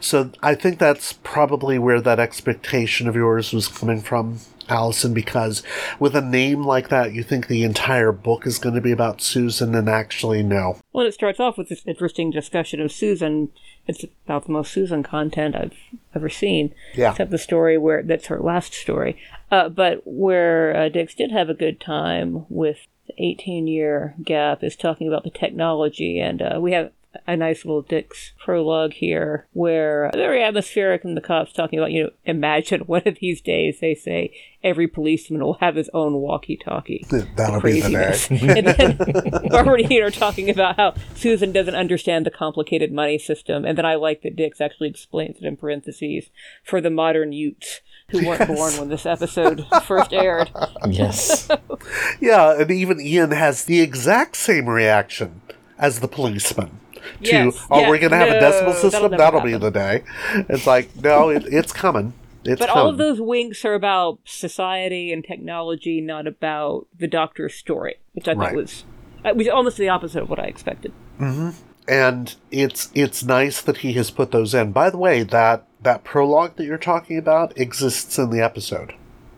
[0.00, 5.62] So I think that's probably where that expectation of yours was coming from, Alyson, because
[5.98, 9.20] with a name like that, you think the entire book is going to be about
[9.20, 10.78] Susan, and actually, no.
[10.92, 13.50] Well, it starts off with this interesting discussion of Susan.
[13.86, 15.76] It's about the most Susan content I've
[16.14, 16.74] ever seen.
[16.94, 17.10] Yeah.
[17.10, 19.18] Except the story where that's her last story.
[19.50, 24.62] Uh, but where uh, Dicks did have a good time with the 18 year gap
[24.62, 26.18] is talking about the technology.
[26.18, 26.92] And uh, we have
[27.26, 32.04] a nice little Dicks prologue here where very atmospheric and the cops talking about, you
[32.04, 36.56] know, imagine one of these days they say every policeman will have his own walkie
[36.56, 37.06] talkie.
[37.36, 38.56] That'll be the day.
[38.58, 43.64] and then Barbara and are talking about how Susan doesn't understand the complicated money system,
[43.64, 46.30] and then I like that Dicks actually explains it in parentheses
[46.64, 47.80] for the modern Utes
[48.18, 50.50] who weren't born when this episode first aired.
[50.88, 51.48] Yes.
[52.20, 55.40] Yeah, and even Ian has the exact same reaction
[55.78, 56.80] as the policeman.
[56.94, 59.10] To, Yes, oh, yeah, we're going to have a decimal system?
[59.10, 60.04] that'll That'll, be the day.
[60.48, 62.14] It's like, no, it, it's coming.
[62.44, 62.82] It's but coming.
[62.84, 68.28] all of those winks are about society and technology, not about the Doctor's story, which
[68.28, 68.48] I Right.
[68.48, 68.84] thought was,
[69.24, 70.92] uh, was almost the opposite of what I expected.
[71.18, 71.50] hmm
[71.88, 74.72] And it's it's nice that he has put those in.
[74.72, 78.94] By the way, that that prologue that you're talking about exists in the episode.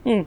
[0.07, 0.23] Hmm.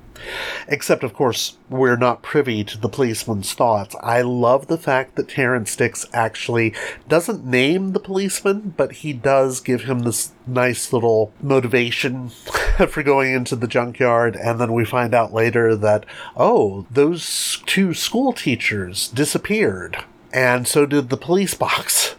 [0.68, 3.96] Except, of course, we're not privy to the policeman's thoughts.
[4.04, 6.74] I love the fact that Terrance Dicks actually
[7.08, 12.28] doesn't name the policeman, but he does give him this nice little motivation
[12.90, 14.36] for going into the junkyard.
[14.36, 16.06] And then we find out later that,
[16.36, 20.04] oh, those two school teachers disappeared,
[20.34, 22.16] and so did the police box.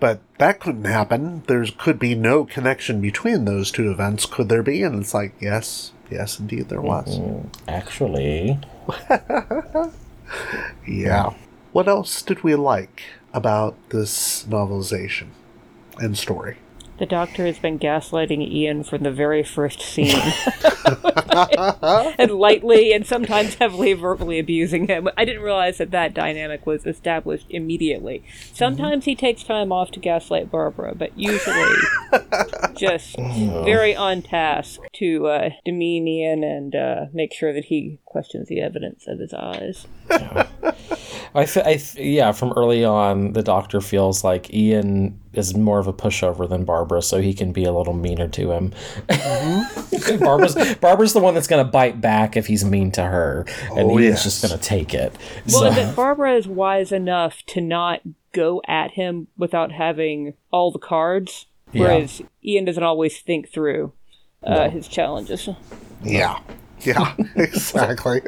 [0.00, 1.42] But that couldn't happen.
[1.46, 4.82] There could be no connection between those two events, could there be?
[4.82, 7.18] And it's like, yes, yes, indeed, there was.
[7.18, 8.58] Mm, Actually,
[10.86, 11.34] Yeah.
[11.72, 15.28] What else did we like about this novelization
[15.98, 16.56] and story?
[17.00, 20.20] The Doctor has been gaslighting Ian from the very first scene.
[22.18, 25.08] and lightly and sometimes heavily verbally abusing him.
[25.16, 28.22] I didn't realize that that dynamic was established immediately.
[28.52, 31.74] Sometimes he takes time off to gaslight Barbara, but usually
[32.76, 38.48] just very on task to uh, demean Ian and uh, make sure that he questions
[38.48, 39.86] the evidence of his eyes.
[41.34, 45.78] I, th- I th- yeah, from early on, the doctor feels like Ian is more
[45.78, 48.72] of a pushover than Barbara, so he can be a little meaner to him.
[50.20, 53.90] Barbara's Barbara's the one that's going to bite back if he's mean to her, and
[53.90, 54.24] Oh, Ian's yes.
[54.24, 55.12] just going to take it.
[55.52, 58.00] Well, So- that Barbara is wise enough to not
[58.32, 61.82] go at him without having all the cards, Yeah.
[61.82, 63.92] whereas Ian doesn't always think through
[64.44, 65.48] uh, his challenges.
[66.02, 66.38] Yeah.
[66.80, 68.22] Yeah, exactly.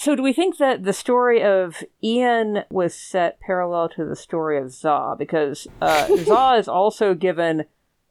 [0.00, 4.56] So, do we think that the story of Ian was set parallel to the story
[4.56, 5.14] of Za?
[5.18, 7.66] Because uh, Za is also given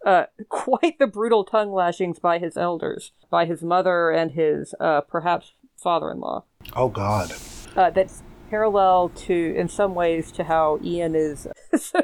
[0.05, 5.01] uh, quite the brutal tongue lashings by his elders, by his mother and his uh,
[5.01, 6.43] perhaps father in law.
[6.75, 7.33] Oh, God.
[7.75, 8.21] Uh, that's
[8.51, 12.01] parallel to, in some ways, to how Ian is so,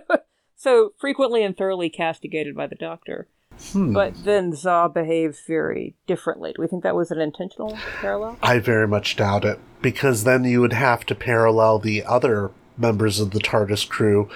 [0.56, 3.28] so frequently and thoroughly castigated by the doctor.
[3.72, 3.94] Hmm.
[3.94, 6.54] But then Za behaves very differently.
[6.54, 8.38] Do we think that was an intentional parallel?
[8.42, 13.20] I very much doubt it, because then you would have to parallel the other members
[13.20, 14.30] of the TARDIS crew,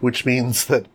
[0.00, 0.86] which means that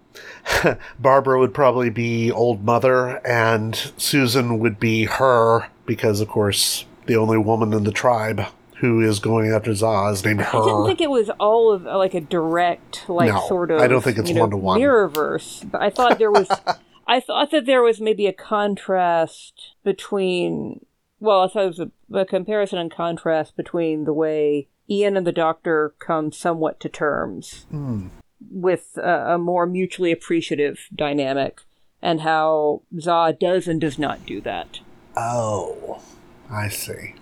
[1.00, 7.16] Barbara would probably be old mother, and Susan would be her, because, of course, the
[7.16, 8.46] only woman in the tribe
[8.78, 10.58] who is going after Za is named her.
[10.60, 13.80] I didn't think it was all of like a direct, like No, sort of.
[13.80, 14.80] I don't think it's one-to-one.
[14.80, 15.70] mirrorverse.
[15.70, 16.50] But I thought there was,
[17.12, 20.86] I thought that there was maybe a contrast between.
[21.20, 25.28] Well, I thought it was a, a comparison and contrast between the way Ian and
[25.28, 28.08] the Doctor come somewhat to terms Hmm.
[28.50, 31.60] with a, a more mutually appreciative dynamic,
[32.02, 34.80] and how Za does and does not do that.
[35.18, 36.02] Oh,
[36.50, 37.16] I see.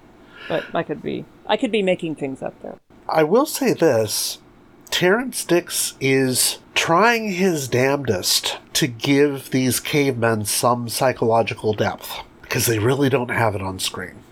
[0.47, 2.77] But I could be, I could be making things up there.
[3.09, 4.37] I will say this
[4.91, 12.79] Terrance Dicks is trying his damnedest to give these cavemen some psychological depth because they
[12.79, 14.23] really don't have it on screen.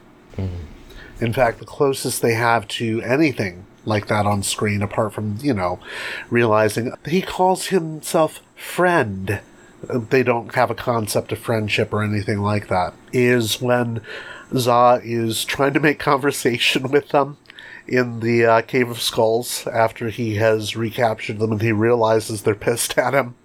[1.19, 5.53] In fact, the closest they have to anything like that on screen, apart from, you
[5.53, 5.79] know,
[6.29, 9.41] realizing he calls himself friend.
[9.83, 12.93] They don't have a concept of friendship or anything like that.
[13.11, 13.99] Is when
[14.55, 17.35] Za is trying to make conversation with them
[17.85, 22.55] in the uh, Cave of Skulls after he has recaptured them and he realizes they're
[22.55, 23.35] pissed at him.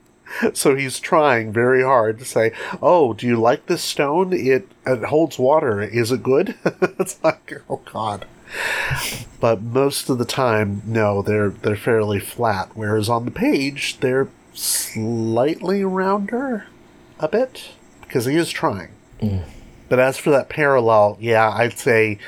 [0.55, 4.33] So he's trying very hard to say, "Oh, do you like this stone?
[4.33, 5.81] It it holds water.
[5.81, 8.27] Is it good?" it's like, "Oh God."
[9.41, 12.71] But most of the time, no, they're they're fairly flat.
[12.75, 16.67] Whereas on the page, they're slightly rounder,
[17.19, 17.71] a bit,
[18.03, 18.91] because he is trying.
[19.21, 19.45] Mm.
[19.89, 22.19] But as for that parallel, yeah, I'd say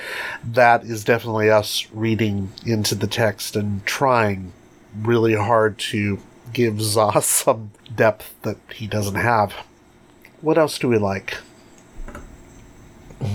[0.45, 4.53] that is definitely us reading into the text and trying
[4.95, 6.19] really hard to
[6.53, 9.53] give Za some depth that he doesn't have.
[10.41, 11.39] What else do we like?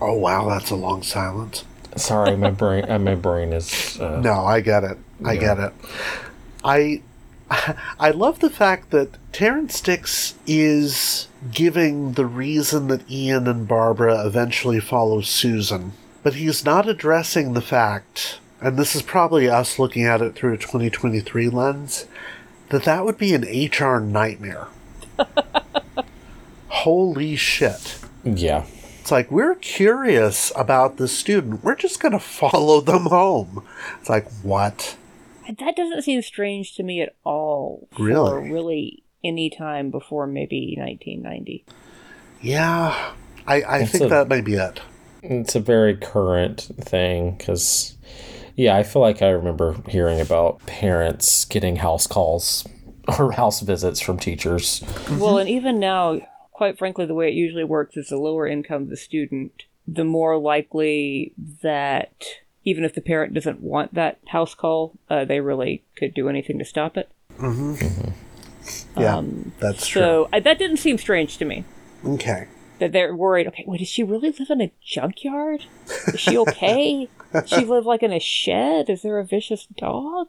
[0.00, 1.64] Oh wow, that's a long silence.
[1.96, 4.00] Sorry, my brain, uh, my brain is.
[4.00, 4.98] Uh, No, I get it.
[5.24, 5.40] I Yeah.
[5.40, 5.72] get it.
[6.64, 7.02] I
[8.00, 14.26] I love the fact that Terrance Dicks is giving the reason that Ian and Barbara
[14.26, 15.92] eventually follow Susan,
[16.22, 20.54] but he's not addressing the fact, and this is probably us looking at it through
[20.54, 22.06] a 2023 lens,
[22.70, 24.68] that that would be an HR nightmare.
[26.68, 27.98] Holy shit.
[28.24, 28.64] Yeah.
[29.00, 31.64] It's like, we're curious about the student.
[31.64, 33.64] We're just going to follow them home.
[34.00, 34.96] It's like, what?
[35.58, 37.88] That doesn't seem strange to me at all.
[37.96, 38.50] For Really?
[38.50, 41.64] really any time before maybe 1990.
[42.40, 43.12] Yeah,
[43.46, 44.80] I, I It's think a- that may be it.
[45.24, 47.96] It's a very current thing because,
[48.56, 52.66] yeah, I feel like I remember hearing about parents getting house calls
[53.18, 54.82] or house visits from teachers.
[55.10, 56.20] Well, and even now,
[56.52, 60.38] quite frankly, the way it usually works is the lower income the student, the more
[60.38, 61.32] likely
[61.62, 62.24] that
[62.64, 66.58] even if the parent doesn't want that house call, uh, they really could do anything
[66.58, 67.10] to stop it.
[67.38, 68.10] Mm-hmm.
[69.00, 70.00] Yeah, Um, that's true.
[70.02, 71.64] So uh, that didn't seem strange to me.
[72.04, 72.46] Okay.
[72.78, 73.48] That they're worried.
[73.48, 75.64] Okay, wait, does she really live in a junkyard?
[76.08, 77.08] Is she okay?
[77.46, 78.90] She live like in a shed?
[78.90, 80.28] Is there a vicious dog?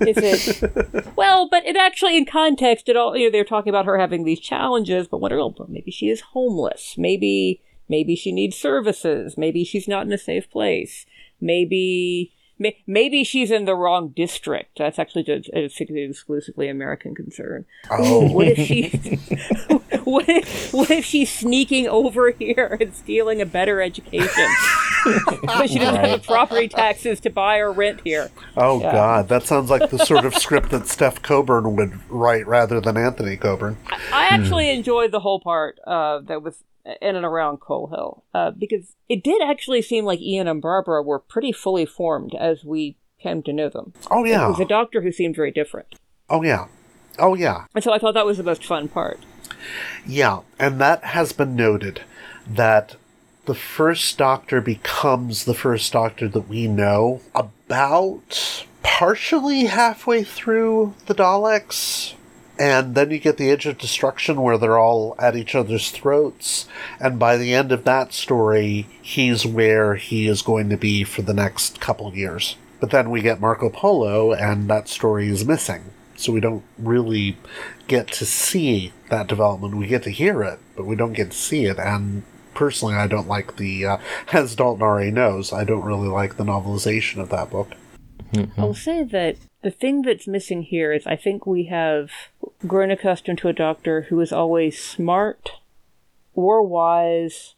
[0.00, 1.12] Is it?
[1.16, 4.24] Well, but it actually, in context, it all you know they're talking about her having
[4.24, 5.32] these challenges, but what?
[5.32, 6.94] Oh, maybe she is homeless.
[6.96, 9.36] Maybe maybe she needs services.
[9.36, 11.06] Maybe she's not in a safe place.
[11.40, 12.32] Maybe.
[12.62, 14.78] May- Maybe she's in the wrong district.
[14.78, 17.64] That's actually just it's exclusively American concern.
[17.90, 18.30] Oh.
[18.32, 18.88] what if she?
[20.04, 20.72] what if?
[20.72, 24.48] What if she's sneaking over here and stealing a better education?
[25.44, 28.30] but she doesn't have the property taxes to buy or rent here.
[28.56, 28.92] Oh Yeah.
[28.92, 32.96] God, that sounds like the sort of script that Stef Coburn would write rather than
[32.96, 33.76] Anthony Coburn.
[34.12, 36.62] I actually enjoyed the whole part uh, that was
[37.00, 41.02] in and around Coal Hill uh, because it did actually seem like Ian and Barbara
[41.02, 43.92] were pretty fully formed as we came to know them.
[44.10, 44.46] Oh, yeah.
[44.46, 45.94] it was a doctor who seemed very different,
[46.28, 46.66] Oh yeah,
[47.18, 49.20] oh yeah, and so I thought that was the most fun part.
[50.06, 52.00] yeah, and that has been noted
[52.46, 52.96] that
[53.44, 61.14] the first Doctor becomes the first Doctor that we know about partially halfway through the
[61.14, 62.14] Daleks.
[62.62, 66.68] And then you get the Edge of Destruction where they're all at each other's throats.
[67.00, 71.22] And by the end of that story, he's where he is going to be for
[71.22, 72.54] the next couple years.
[72.78, 75.90] But then we get Marco Polo, and that story is missing.
[76.14, 77.36] So we don't really
[77.88, 79.74] get to see that development.
[79.74, 81.80] We get to hear it, but we don't get to see it.
[81.80, 82.22] And
[82.54, 83.98] personally, I don't like the, uh,
[84.32, 87.72] as Dalton already knows, I don't really like the novelization of that book.
[88.34, 92.10] I will say that the thing that's missing here is I think we have
[92.66, 95.50] grown accustomed to a doctor who is always smart
[96.34, 97.54] or wise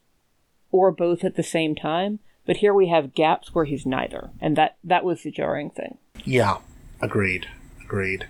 [0.72, 2.18] or both at the same time.
[2.46, 4.30] But here we have gaps where he's neither.
[4.40, 5.98] And that, that was the jarring thing.
[6.24, 6.58] Yeah,
[7.00, 7.48] Agreed.
[7.82, 8.26] Agreed.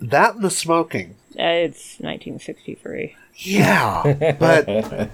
[0.00, 1.16] That and the smoking.
[1.38, 3.16] Uh, It's 1963.
[3.36, 4.68] Yeah, but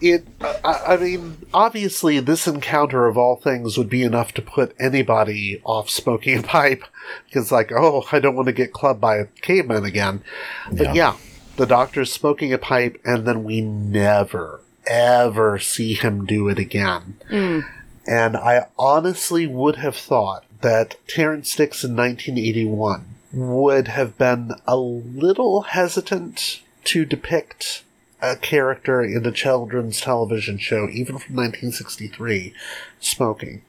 [0.00, 0.26] it.
[0.40, 5.60] I, I mean, obviously, this encounter of all things would be enough to put anybody
[5.64, 6.84] off smoking a pipe
[7.26, 10.24] because, like, oh, I don't want to get clubbed by a caveman again.
[10.70, 10.92] But Yeah.
[10.94, 11.16] yeah,
[11.56, 17.16] the doctor's smoking a pipe, and then we never, ever see him do it again.
[17.28, 17.60] Hmm.
[18.06, 24.76] And I honestly would have thought that Terrance Dicks in 1981 would have been a
[24.76, 27.82] little hesitant to depict
[28.20, 32.54] a character in a children's television show, even from 1963,
[33.00, 33.62] smoking.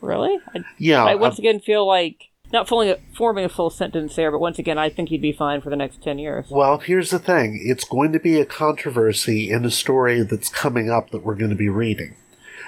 [0.00, 0.38] Really?
[0.54, 4.30] I, Yeah, I once um, again feel like not fully forming a full sentence there,
[4.30, 6.46] but once again, I think he'd be fine for the next 10 years.
[6.50, 7.60] Well, here's the thing.
[7.62, 11.50] It's going to be a controversy in a story that's coming up that we're going
[11.50, 12.14] to be reading.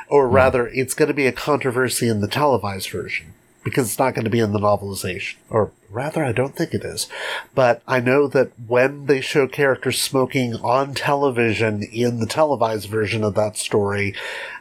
[0.09, 3.35] Or rather, it's going to be a controversy in the televised version.
[3.65, 5.37] Because it's not going to be in the novelization.
[5.51, 7.09] Or rather, I don't think it is.
[7.55, 13.25] But I know that when they show characters smoking on television in the televised version
[13.25, 14.15] of that story,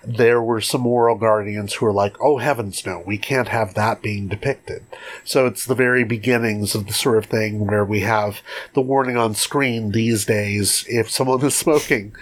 [0.03, 4.01] there were some moral guardians who were like, oh heavens no, we can't have that
[4.01, 4.83] being depicted.
[5.23, 8.41] So it's the very beginnings of the sort of thing where we have
[8.73, 12.15] the warning on screen these days if someone is smoking,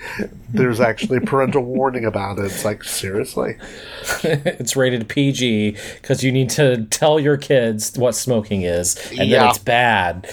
[0.49, 2.45] there's actually parental warning about it.
[2.45, 3.58] It's like, seriously?
[4.24, 9.39] it's rated PG because you need to tell your kids what smoking is, and Yeah.
[9.39, 10.25] then it's bad.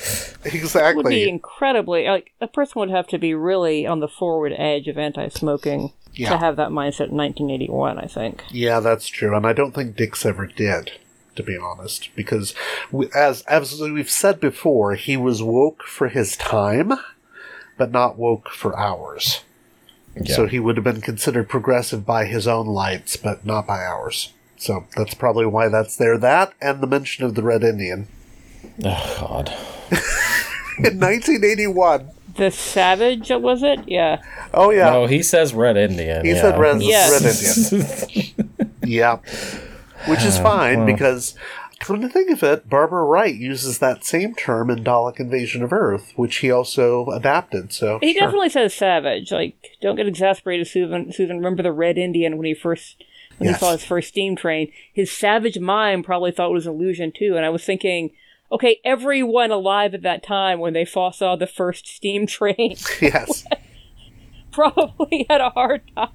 [0.44, 4.52] It would be incredibly, like, a person would have to be really on the forward
[4.56, 6.30] edge of anti smoking Yeah.
[6.30, 8.42] to have that mindset in 1981, I think.
[8.50, 10.92] Yeah, that's true, and I don't think Dicks ever did,
[11.36, 12.54] to be honest, because
[12.90, 16.92] we, as as we've said before, he was woke for his time,
[17.78, 19.40] but not woke for ours.
[20.26, 24.32] So he would have been considered progressive by his own lights, but not by ours.
[24.56, 26.18] So that's probably why that's there.
[26.18, 28.08] That and the mention of the Red Indian
[28.84, 29.48] Oh God.
[30.78, 32.10] in 1981.
[32.36, 33.80] The Savage, was it?
[33.86, 34.22] Yeah.
[34.54, 36.24] Oh yeah, No, he says Red Indian.
[36.24, 36.40] he yeah.
[36.40, 37.72] said Red, Yes.
[37.72, 38.66] Red Indian.
[38.82, 39.18] Yeah.
[40.08, 40.86] Which is uh, fine well.
[40.86, 41.34] because,
[41.80, 45.72] come to think of it, Barbara Wright uses that same term in Dalek Invasion of
[45.72, 47.72] Earth, which he also adapted.
[47.72, 48.20] So He sure.
[48.22, 49.30] definitely says Savage.
[49.30, 51.12] Like, don't get exasperated, Susan.
[51.12, 53.04] Susan, remember the Red Indian when he first.
[53.38, 53.58] When Yes.
[53.58, 57.10] he saw his first steam train, his savage mind probably thought it was an illusion
[57.14, 57.36] too.
[57.36, 58.10] And I was thinking,
[58.52, 63.44] okay, everyone alive at that time when they fa- saw the first steam train yes,
[64.52, 66.10] probably had a hard time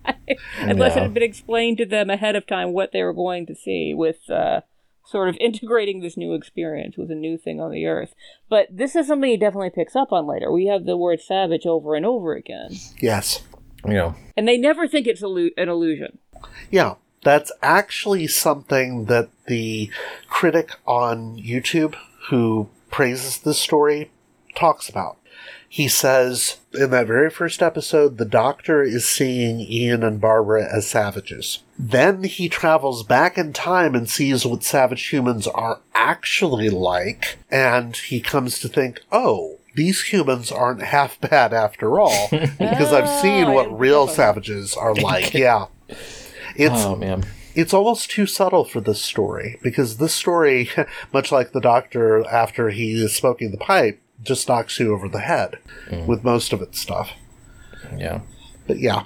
[0.59, 3.55] unless it had been explained to them ahead of time what they were going to
[3.55, 4.61] see with uh,
[5.05, 8.13] sort of integrating this new experience with a new thing on the earth.
[8.49, 10.51] But this is something he definitely picks up on later.
[10.51, 12.71] We have the word savage over and over again.
[12.99, 13.43] yes,
[13.86, 16.17] You know, And they never think it's illu- an illusion.
[16.71, 16.95] yeah.
[17.23, 19.89] That's actually something that the
[20.27, 21.95] critic on YouTube
[22.30, 24.11] who praises this story
[24.55, 25.17] talks about.
[25.67, 30.88] He says in that very first episode, the doctor is seeing Ian and Barbara as
[30.88, 31.63] savages.
[31.78, 37.95] Then he travels back in time and sees what savage humans are actually like, and
[37.97, 43.51] he comes to think, oh, these humans aren't half bad after all, because I've seen
[43.51, 45.34] what real savages are like.
[45.34, 45.65] Yeah.
[46.57, 47.26] It's oh man.
[47.56, 50.70] It's almost too subtle for this story because this story,
[51.14, 55.20] much like the doctor after he is smoking the pipe, just knocks you over the
[55.20, 55.58] head
[55.89, 56.06] mm.
[56.06, 57.12] with most of its stuff.
[57.97, 58.22] Yeah.
[58.68, 59.06] But yeah,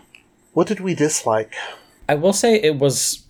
[0.54, 1.54] what did we dislike?
[2.08, 3.24] I will say it was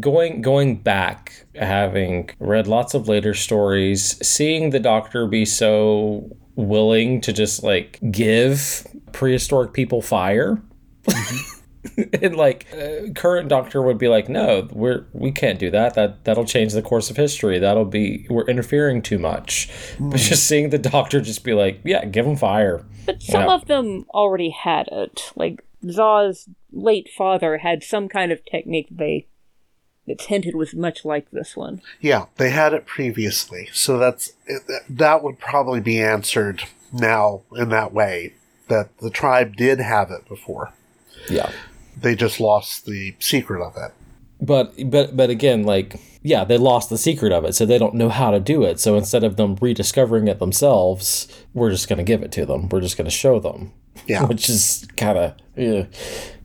[0.00, 7.20] going going back, having read lots of later stories, seeing the doctor be so willing
[7.22, 10.60] to just like give prehistoric people fire.
[11.04, 11.54] Mm-hmm.
[12.22, 16.24] and like uh, current doctor would be like no we're we can't do that that
[16.24, 19.68] that'll change the course of history that'll be we're interfering too much
[20.00, 23.54] but just seeing the doctor just be like yeah give him fire But some Yeah.
[23.54, 25.32] of them already had it.
[25.36, 29.28] Like Za's late father had some kind of technique they
[30.06, 31.80] that's hinted was much like this one.
[32.00, 34.32] Yeah, they had it previously, so that's
[34.90, 38.34] that would probably be answered now in that way
[38.68, 40.72] that the tribe did have it before.
[41.28, 41.50] Yeah.
[42.00, 43.92] They just lost the secret of it.
[44.40, 47.94] but but but again like yeah they lost the secret of it so they don't
[47.94, 48.78] know how to do it.
[48.78, 52.68] So instead of them rediscovering it themselves we're just going to give it to them.
[52.68, 53.72] We're just going to show them.
[54.06, 54.24] Yeah.
[54.30, 55.86] which is kind of yeah,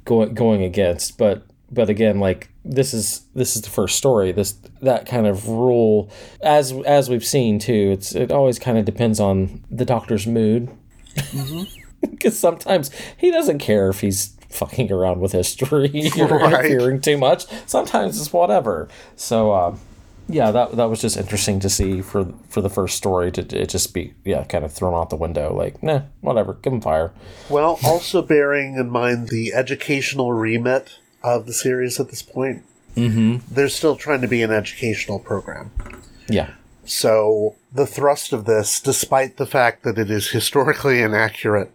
[0.05, 1.17] going going against.
[1.17, 4.31] But but again like this is this is the first story.
[4.31, 6.09] This that kind of rule
[6.41, 10.71] as as we've seen too it's it always kind of depends on the doctor's mood.
[11.15, 11.63] Mm-hmm.
[12.03, 15.89] Because sometimes he doesn't care if he's fucking around with history
[16.19, 16.65] or Right.
[16.65, 17.45] interfering too much.
[17.65, 18.87] Sometimes it's whatever.
[19.15, 19.75] So, uh,
[20.29, 23.67] yeah, that that was just interesting to see for for the first story to it
[23.69, 27.11] just be yeah kind of thrown out the window like nah whatever give him fire.
[27.49, 32.63] Well, also bearing in mind the educational remit of the series at this point,
[32.95, 33.37] Mm-hmm.
[33.53, 35.71] they're still trying to be an educational program.
[36.29, 36.51] Yeah.
[36.85, 41.71] So the thrust of this, despite the fact that it is historically inaccurate,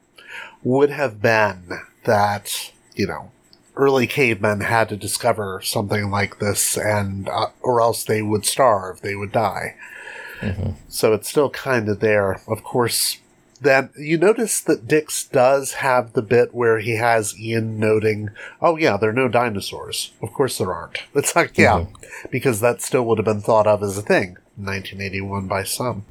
[0.63, 3.31] would have been that you know
[3.77, 9.01] early cavemen had to discover something like this, and uh, or else they would starve,
[9.03, 9.77] they would die.
[10.89, 12.41] So it's still kind of there.
[12.49, 13.19] Of course,
[13.61, 18.31] then you notice that Dicks does have the bit where he has Ian noting,
[18.61, 20.13] "Oh yeah, there are no dinosaurs.
[20.23, 21.87] Of course there aren't." It's like, yeah,
[22.31, 26.05] because that still would have been thought of as a thing, in 1981 by some.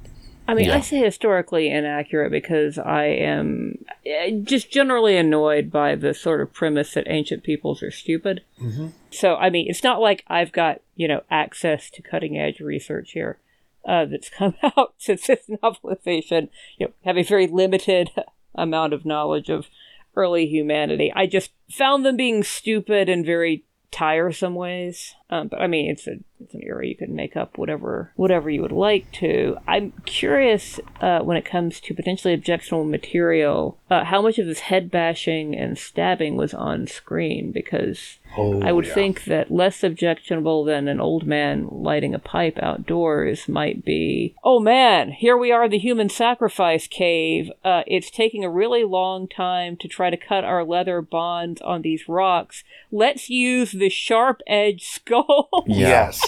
[0.47, 6.13] I mean, I say historically inaccurate because I am eh, just generally annoyed by the
[6.13, 8.41] sort of premise that ancient peoples are stupid.
[8.61, 8.91] Mhm.
[9.11, 13.11] So, I mean, it's not like I've got, you know, access to cutting edge research
[13.11, 13.39] here
[13.85, 16.49] uh, that's come out since this novelization.
[16.77, 18.11] You know, have a very limited
[18.55, 19.67] amount of knowledge of
[20.15, 21.11] early humanity.
[21.15, 25.15] I just found them being stupid in very tiresome ways.
[25.29, 28.49] Um, but I mean, it's a it's an era you can make up whatever whatever
[28.49, 29.57] you would like to.
[29.67, 34.59] I'm curious uh, when it comes to potentially objectionable material, uh, how much of this
[34.59, 38.19] head bashing and stabbing was on screen because.
[38.37, 38.93] Oh, I would yeah.
[38.93, 44.35] think that less objectionable than an old man lighting a pipe outdoors might be.
[44.43, 47.49] Oh man, here we are in the human sacrifice cave.
[47.63, 51.81] Uh, it's taking a really long time to try to cut our leather bonds on
[51.81, 52.63] these rocks.
[52.91, 56.21] Let's use the sharp edge skull Yes.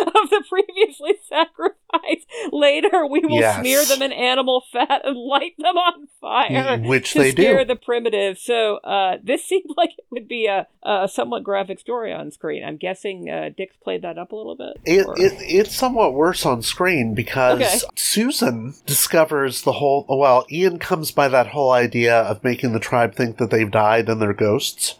[0.06, 2.26] of the previously sacrificed.
[2.52, 3.58] Later, we will Yes.
[3.60, 7.74] smear them in animal fat and light them on fire Which to they scare do.
[7.74, 8.38] the primitive.
[8.38, 12.64] So uh, this seemed like it would be a, a somewhat graphic story on screen.
[12.64, 14.78] I'm guessing uh, Dicks played that up a little bit.
[14.84, 17.78] It, it it's somewhat worse on screen because Okay.
[17.96, 20.04] Susan discovers the whole.
[20.08, 24.08] Well, Ian comes by that whole idea of making the tribe think that they've died
[24.08, 24.96] and they're ghosts.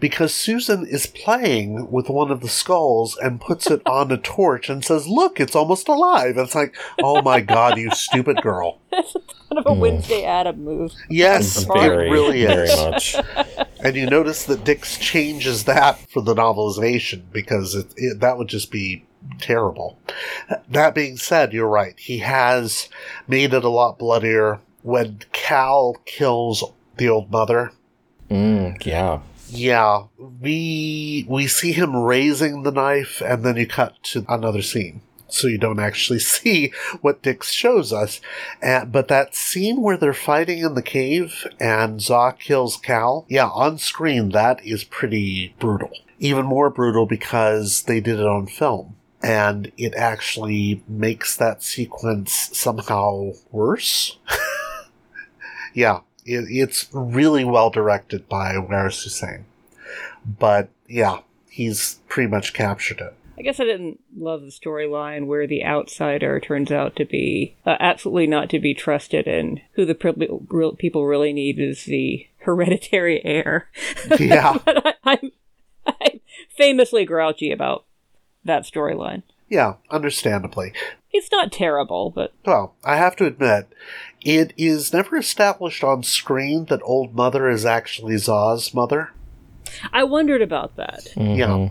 [0.00, 4.68] Because Susan is playing with one of the skulls and puts it on a torch
[4.68, 8.78] and says, "Look, it's almost alive." And it's like, "Oh my god, you stupid girl!"
[8.92, 9.12] It's
[9.48, 10.92] kind of a Wednesday Adam move.
[11.08, 12.76] Yes, Very, it really very is.
[12.76, 13.16] much.
[13.80, 18.48] And you notice that Dicks changes that for the novelization because it, it, that would
[18.48, 19.04] just be
[19.40, 19.96] terrible.
[20.68, 21.94] That being said, you're right.
[21.96, 22.88] He has
[23.28, 24.58] made it a lot bloodier.
[24.82, 26.64] When Kal kills
[26.96, 27.70] the old mother,
[28.28, 29.20] Mm, yeah.
[29.50, 35.00] Yeah, we we see him raising the knife, and then you cut to another scene.
[35.28, 38.20] So you don't actually see what Dicks shows us.
[38.62, 43.48] And, but that scene where they're fighting in the cave and Za kills Kal, yeah,
[43.48, 45.90] on screen, that is pretty brutal.
[46.18, 48.96] Even more brutal because they did it on film.
[49.22, 54.18] And it actually makes that sequence somehow worse.
[55.74, 59.46] yeah, it, it's really well directed by Waris Hussein.
[60.24, 63.14] But yeah, he's pretty much captured it.
[63.38, 67.76] I guess I didn't love the storyline where the outsider turns out to be uh,
[67.78, 70.14] absolutely not to be trusted, and who the pri-
[70.48, 73.68] real people really need is the hereditary heir.
[74.18, 74.58] Yeah.
[74.66, 75.32] I, I'm,
[75.86, 76.20] I'm
[76.56, 77.84] famously grouchy about
[78.44, 79.22] that storyline.
[79.48, 80.72] Yeah, understandably.
[81.12, 83.68] It's not terrible, but Well, I have to admit,
[84.22, 89.12] it is never established on screen that Old Mother is actually Za's mother.
[89.92, 91.08] I wondered about that.
[91.16, 91.70] Yeah.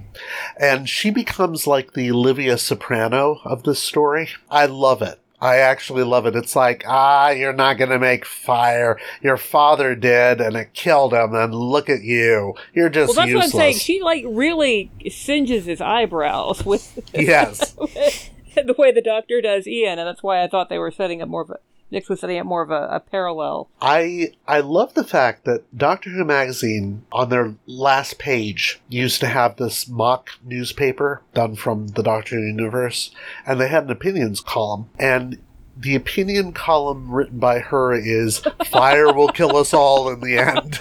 [0.60, 4.30] And she becomes like the Livia Soprano of this story.
[4.50, 5.20] I love it.
[5.40, 6.36] I actually love it.
[6.36, 9.00] It's like, ah, you're not going to make fire.
[9.22, 12.56] Your father did, and it killed him, and look at you.
[12.74, 13.54] You're just well, that's useless.
[13.54, 13.78] what I'm saying.
[13.78, 17.74] She like really singes his eyebrows with Yes.
[18.56, 21.30] the way the doctor does Ian, and that's why I thought they were setting up
[21.30, 21.60] more of a
[21.90, 23.70] Nix was setting up more of a, a parallel.
[23.82, 29.28] I I love the fact that Doctor Who magazine on their last page used to
[29.28, 33.12] have this mock newspaper done from the Doctor Who universe,
[33.46, 35.40] and they had an opinions column, and
[35.78, 40.80] the opinion column written by her is "Fire will kill us all in the end."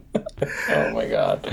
[0.70, 1.52] Oh my god.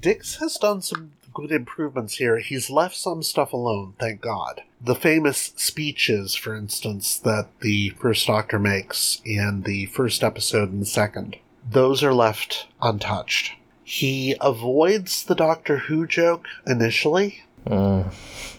[0.00, 2.38] Dicks has done some good improvements here.
[2.38, 4.62] He's left some stuff alone, thank God.
[4.80, 10.82] The famous speeches, for instance, that the first Doctor makes in the first episode and
[10.82, 11.36] the second,
[11.68, 13.52] those are left untouched.
[13.84, 18.12] He avoids the Doctor Who joke initially, Mm,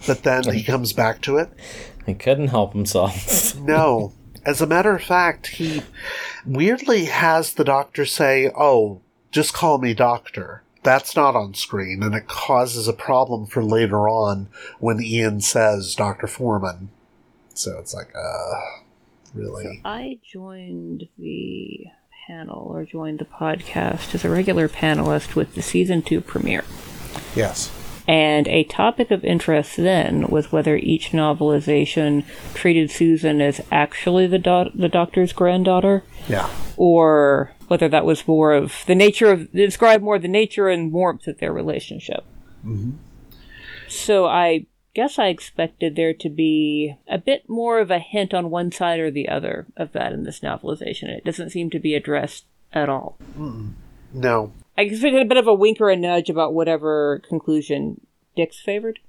[0.07, 1.49] but then he comes back to it.
[2.05, 3.53] he couldn't help himself.
[3.59, 4.13] No.
[4.45, 5.81] As a matter of fact, he
[6.45, 9.01] weirdly has the doctor say, Oh,
[9.31, 10.62] just call me doctor.
[10.83, 14.47] That's not on screen, and it causes a problem for later on
[14.79, 16.27] when Ian says Dr.
[16.27, 16.89] Foreman.
[17.53, 18.59] So it's like, uh,
[19.33, 19.81] really?
[19.85, 21.85] I joined the
[22.27, 26.63] panel or joined the podcast as a regular panelist with the season two premiere.
[27.35, 27.71] Yes.
[28.05, 34.39] And a topic of interest then was whether each novelization treated Susan as actually the
[34.39, 36.49] do- the doctor's granddaughter, Yeah.
[36.75, 41.27] or whether that was more of the nature of describe more the nature and warmth
[41.27, 42.23] of their relationship.
[42.65, 42.93] Mhm.
[43.87, 48.49] So I guess I expected there to be a bit more of a hint on
[48.49, 51.09] one side or the other of that in this novelization.
[51.09, 53.17] It doesn't seem to be addressed at all.
[54.13, 54.51] No.
[54.77, 58.01] I expected a bit of a wink or a nudge about whatever conclusion
[58.35, 58.99] Dicks favored.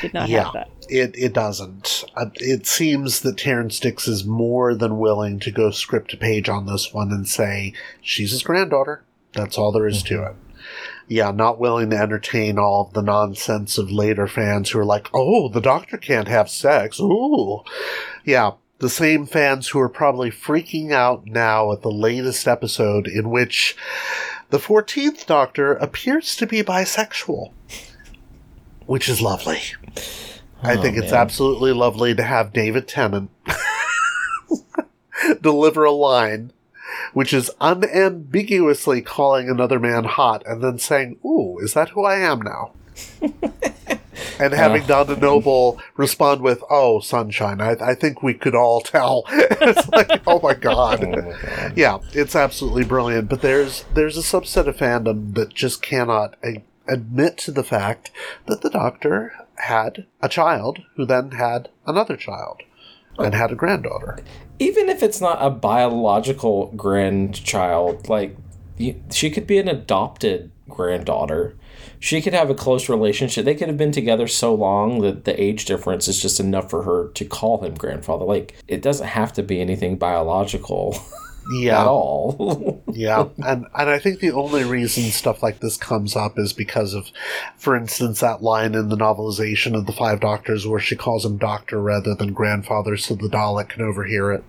[0.00, 0.70] Did not yeah, have that.
[0.88, 2.04] it it doesn't.
[2.16, 6.48] Uh, it seems that Terrance Dicks is more than willing to go script to page
[6.48, 9.04] on this one and say she's his granddaughter.
[9.34, 10.34] That's all there is to it.
[11.08, 15.08] Yeah, not willing to entertain all of the nonsense of later fans who are like,
[15.12, 17.62] "Oh, the Doctor can't have sex." Ooh,
[18.24, 18.52] yeah.
[18.78, 23.76] The same fans who are probably freaking out now at the latest episode in which
[24.48, 27.52] the 14th Doctor appears to be bisexual
[28.90, 29.60] which is lovely.
[30.64, 31.20] I Oh, think it's man.
[31.20, 33.30] absolutely lovely to have David Tennant
[35.40, 36.52] deliver a line
[37.12, 42.16] which is unambiguously calling another man hot and then saying, Ooh, is that who I
[42.16, 42.72] am now?
[44.40, 44.86] and having uh.
[44.86, 49.24] Donna Noble respond with, Oh, sunshine, I, I think we could all tell.
[49.30, 51.04] it's like, oh my god.
[51.04, 51.72] Oh my God.
[51.76, 53.28] Yeah, it's absolutely brilliant.
[53.28, 58.10] But there's there's a subset of fandom that just cannot a- admit to the fact
[58.46, 62.62] that the Doctor had a child who then had another child
[63.18, 64.18] and had a granddaughter.
[64.58, 68.36] even if it's not a biological grandchild, like
[69.10, 71.54] she could be an adopted granddaughter.
[71.98, 73.44] She could have a close relationship.
[73.44, 76.82] They could have been together so long that the age difference is just enough for
[76.84, 78.24] her to call him grandfather.
[78.24, 80.96] Like it doesn't have to be anything biological
[81.70, 82.82] at Yeah, all.
[82.92, 86.94] yeah, and and I think the only reason stuff like this comes up is because
[86.94, 87.10] of,
[87.56, 91.38] for instance, that line in the novelization of the Five Doctors where she calls him
[91.38, 94.44] Doctor rather than grandfather, so the Dalek can overhear it.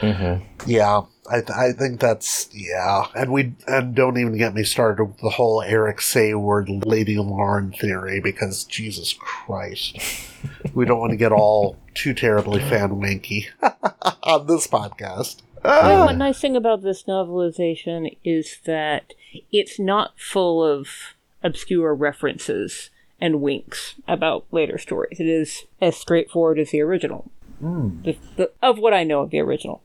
[0.00, 0.44] mm-hmm.
[0.66, 5.04] Yeah, I, th- I think that's yeah, and we and don't even get me started
[5.04, 9.98] with the whole Eric Saward Lady Lauren theory because Jesus Christ,
[10.74, 13.46] we don't want to get all too terribly fan wanky
[14.22, 15.42] on this podcast.
[15.64, 19.14] Oh, one nice thing about this novelization is that
[19.50, 20.88] it's not full of
[21.42, 22.90] obscure references
[23.20, 25.20] and winks about later stories.
[25.20, 27.30] It is as straightforward as the original.
[27.60, 28.02] Hmm.
[28.02, 29.82] The, the, of what I know of the original.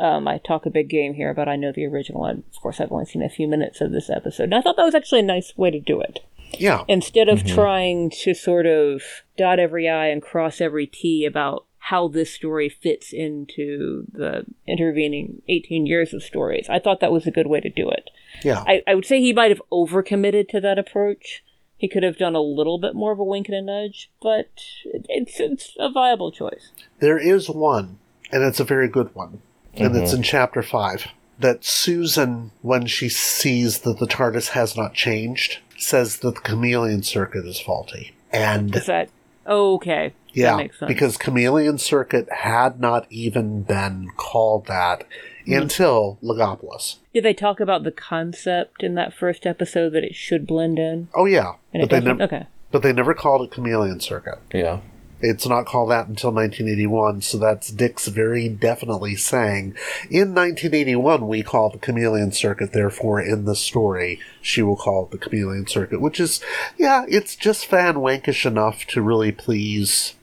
[0.00, 2.80] Um, I talk a big game here but I know the original, and of course,
[2.80, 4.44] I've only seen a few minutes of this episode.
[4.44, 6.20] And I thought that was actually a nice way to do it.
[6.58, 7.54] Yeah, Instead of mm-hmm.
[7.54, 9.02] trying to sort of
[9.36, 15.42] dot every I and cross every T about how this story fits into the intervening
[15.48, 18.10] 18 years of stories, I thought that was a good way to do it.
[18.44, 21.42] yeah, I, I would say he might have overcommitted to that approach.
[21.78, 24.50] He could have done a little bit more of a wink and a nudge, but
[24.84, 26.70] it's, it's a viable choice.
[27.00, 27.98] there is one,
[28.30, 29.40] and it's a very good one,
[29.74, 30.18] and it's mm-hmm.
[30.18, 31.06] in chapter five.
[31.38, 37.02] That Susan, when she sees that the TARDIS has not changed, says that the chameleon
[37.02, 39.08] circuit is faulty, and Is that
[39.46, 40.12] okay?
[40.32, 40.88] Yeah, that makes sense.
[40.88, 45.04] because Chameleon Circuit had not even been called that
[45.46, 45.54] Hmm.
[45.54, 46.96] until Logopolis.
[47.14, 51.08] Did they talk about the concept in that first episode that it should blend in?
[51.14, 52.22] Oh yeah, And but they never.
[52.22, 52.46] Okay.
[52.70, 54.38] But they never called it Chameleon Circuit.
[54.52, 54.80] Yeah.
[55.22, 59.74] It's not called that until 1981, so that's Dicks very definitely saying,
[60.10, 65.10] in 1981 we call the Chameleon Circuit, therefore in the story she will call it
[65.10, 66.40] the Chameleon Circuit, which is,
[66.78, 70.14] yeah, it's just fan wankish enough to really please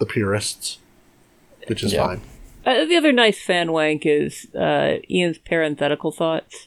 [0.00, 0.78] the purists,
[1.68, 2.06] which is Yeah.
[2.06, 2.20] fine.
[2.66, 6.66] Uh, the other nice fan wank is uh, Ian's parenthetical thoughts.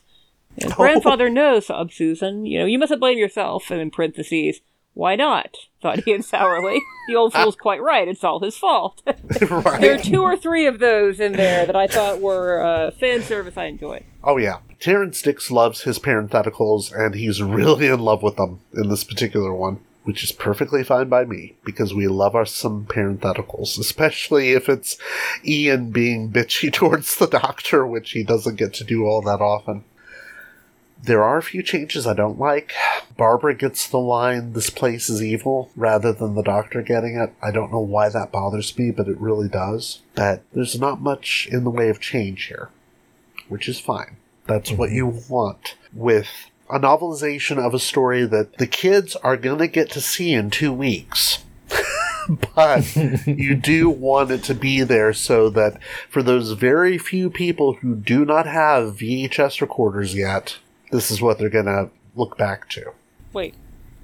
[0.57, 2.45] You know, Grandfather knows, sobbed Susan.
[2.45, 3.69] You know, you mustn't blame yourself.
[3.69, 4.61] And in parentheses,
[4.95, 5.55] why not?
[5.81, 6.79] thought Ian sourly.
[7.07, 8.07] The old fool's quite right.
[8.07, 9.01] It's all his fault.
[9.05, 9.81] right?
[9.81, 13.21] there are two or three of those in there that I thought were uh, fan
[13.21, 14.03] service I enjoyed.
[14.23, 18.87] Oh yeah, Terrance Dicks loves his parentheticals, and he's really in love with them in
[18.89, 23.79] this particular one, which is perfectly fine by me because we love our some parentheticals,
[23.79, 24.97] especially if it's
[25.45, 29.83] Ian being bitchy towards the Doctor, which he doesn't get to do all that often.
[31.01, 32.71] There are a few changes I don't like.
[33.17, 37.33] Barbara gets the line, this place is evil, rather than the doctor getting it.
[37.41, 39.99] I don't know why that bothers me, but it really does.
[40.15, 42.69] But there's not much in the way of change here
[43.47, 44.17] which is fine.
[44.47, 44.95] That's what mm-hmm.
[44.95, 46.27] you want with
[46.69, 50.49] a novelization of a story that the kids are going to get to see in
[50.49, 51.39] two weeks.
[52.55, 52.95] but
[53.27, 57.95] you do want it to be there so that for those very few people who
[57.95, 60.57] do not have VHS recorders yet,
[60.91, 62.91] this is what they're going to look back to.
[63.33, 63.53] Wait,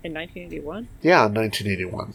[0.04, 0.88] in 1981?
[1.02, 2.14] Yeah, 1981.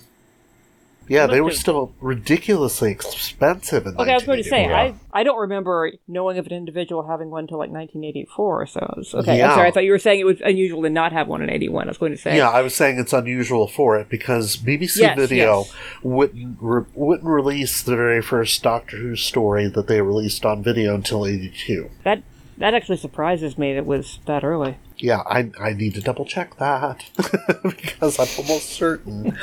[1.09, 5.01] Yeah, they were still ridiculously expensive in Okay, I was going to say, 1981.
[5.13, 9.15] I, I don't remember knowing of an individual having one until like 1984, so was,
[9.15, 9.39] okay.
[9.39, 9.51] Yeah.
[9.51, 11.51] I'm sorry, I thought you were saying it was unusual to not have one in
[11.51, 11.87] 81.
[11.87, 12.37] I was going to say.
[12.37, 15.75] Yeah, I was saying it's unusual for it because BBC Yes, Video yes.
[16.03, 20.95] wouldn't re- wouldn't release the very first Doctor Who story that they released on video
[20.95, 21.91] until '82.
[22.05, 22.23] That,
[22.59, 24.77] that actually surprises me that it was that early.
[25.05, 27.05] Yeah, I I need to double check that
[27.63, 29.37] because I'm almost certain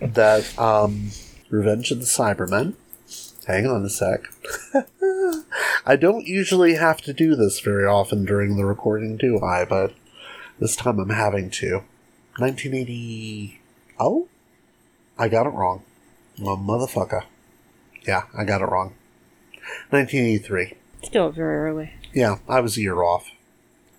[0.00, 1.10] that um,
[1.50, 2.74] Revenge of the Cybermen.
[3.44, 4.32] Hang on a sec.
[5.84, 9.64] I don't usually have to do this very often during the recording, do I?
[9.64, 9.92] But
[10.60, 11.82] this time I'm having to.
[12.36, 13.60] 1980.
[13.98, 14.28] Oh?
[15.18, 15.82] I got it wrong.
[16.38, 17.24] Well, motherfucker.
[18.06, 18.94] Yeah, I got it wrong.
[19.90, 20.74] 1983.
[21.02, 21.92] Still very early.
[22.12, 23.32] Yeah, I was a year off.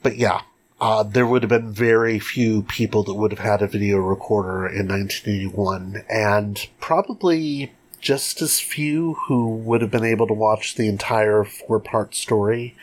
[0.01, 0.43] But yeah,
[0.81, 4.65] uh, there would have been very few people that would have had a video recorder
[4.65, 10.87] in 1981, and probably just as few who would have been able to watch the
[10.87, 12.75] entire four part story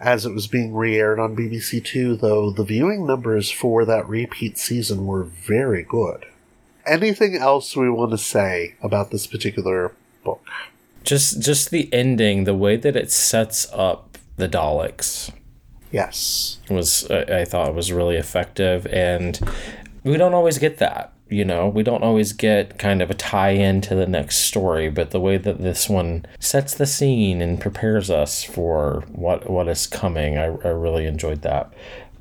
[0.00, 4.08] as it was being re aired on BBC Two, though the viewing numbers for that
[4.08, 6.24] repeat season were very good.
[6.86, 9.92] Anything else we want to say about this particular
[10.24, 10.42] book?
[11.02, 15.30] Just just the ending, the way that it sets up the Daleks
[15.94, 16.58] Yes.
[16.68, 19.38] was I thought was really effective and
[20.02, 23.80] we don't always get that you know we don't always get kind of a tie-in
[23.82, 28.10] to the next story but the way that this one sets the scene and prepares
[28.10, 31.72] us for what what is coming i, I really enjoyed that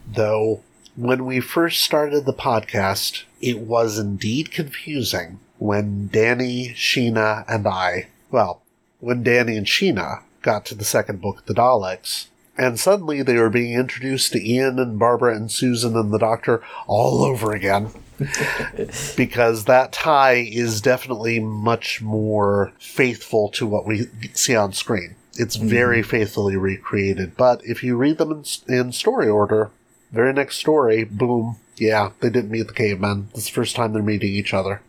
[0.08, 0.62] though
[0.96, 8.10] when we first started the podcast, it was indeed confusing when Danny, Sheena, and I,
[8.30, 8.62] well,
[9.00, 13.50] when Danny and Sheena got to the second book, The Daleks, and suddenly they were
[13.50, 17.90] being introduced to Ian and Barbara and Susan and the Doctor all over again.
[19.18, 25.16] because that tie is definitely much more faithful to what we see on screen.
[25.36, 25.68] It's mm-hmm.
[25.68, 29.72] very faithfully recreated, but if you read them in, in story order,
[30.12, 33.30] very next story, boom, yeah, they didn't meet the cavemen.
[33.34, 34.82] This is the first time they're meeting each other.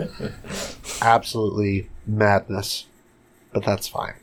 [1.02, 2.86] Absolutely madness.
[3.52, 4.14] But that's fine.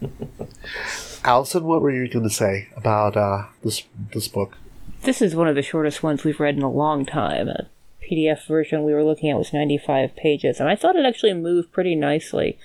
[1.24, 4.56] Alyson, what were you going to say about uh, this this book?
[5.02, 7.48] This is one of the shortest ones we've read in a long time.
[7.48, 7.68] A
[8.08, 11.72] PDF version we were looking at was 95 pages, and I thought it actually moved
[11.72, 12.58] pretty nicely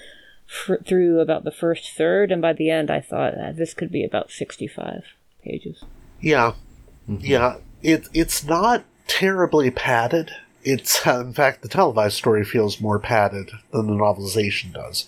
[0.46, 3.92] fr- through about the first third, and by the end I thought ah, this could
[3.92, 5.04] be about 65
[5.44, 5.84] pages.
[6.20, 6.54] Yeah,
[7.08, 7.58] yeah.
[7.84, 10.32] It it's not terribly padded.
[10.64, 15.06] It's uh, in fact the televised story feels more padded than the novelization does.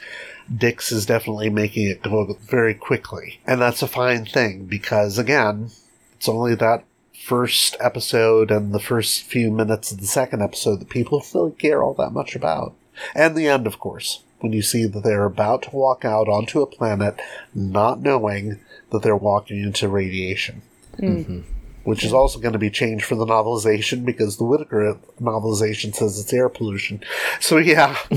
[0.55, 5.69] Dicks is definitely making it go very quickly, and that's a fine thing because again,
[6.15, 6.83] it's only that
[7.13, 11.83] first episode and the first few minutes of the second episode that people really care
[11.83, 12.73] all that much about,
[13.13, 16.61] and the end, of course, when you see that they're about to walk out onto
[16.61, 17.19] a planet,
[17.53, 18.59] not knowing
[18.91, 20.61] that they're walking into radiation.
[20.97, 21.05] Hmm.
[21.05, 21.39] Mm-hmm.
[21.83, 26.19] Which is also going to be changed for the novelization because the Whitaker novelization says
[26.19, 27.01] it's air pollution.
[27.39, 27.97] So yeah,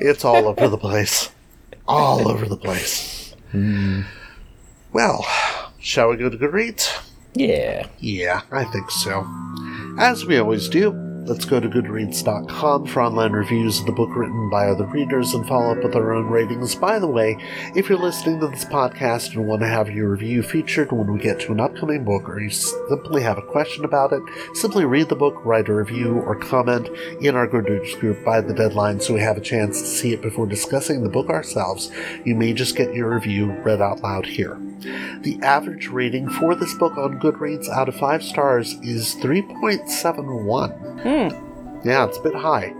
[0.00, 1.30] it's all over the place,
[1.86, 3.34] all over the place.
[4.92, 5.26] Well,
[5.78, 6.90] shall we go to Goodreads?
[7.34, 9.26] yeah Yeah, I think so.
[9.98, 10.92] As we always do,
[11.26, 15.46] let's go to goodreads.com for online reviews of the book written by other readers and
[15.46, 16.74] follow up with our own ratings.
[16.74, 17.38] By the way,
[17.74, 21.18] if you're listening to this podcast and want to have your review featured when we
[21.18, 24.22] get to an upcoming book, or you simply have a question about it,
[24.54, 26.88] simply read the book, write a review, or comment
[27.20, 30.20] in our Goodreads group by the deadline so we have a chance to see it
[30.20, 31.90] before discussing the book ourselves.
[32.24, 34.58] You may just get your review read out loud here.
[35.20, 41.04] The average rating for this book on Goodreads out of 5 stars is 3.71.
[41.14, 41.84] Mm.
[41.84, 42.74] Yeah, it's a bit high.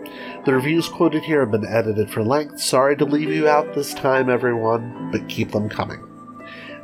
[0.45, 2.59] The reviews quoted here have been edited for length.
[2.61, 6.03] Sorry to leave you out this time, everyone, but keep them coming.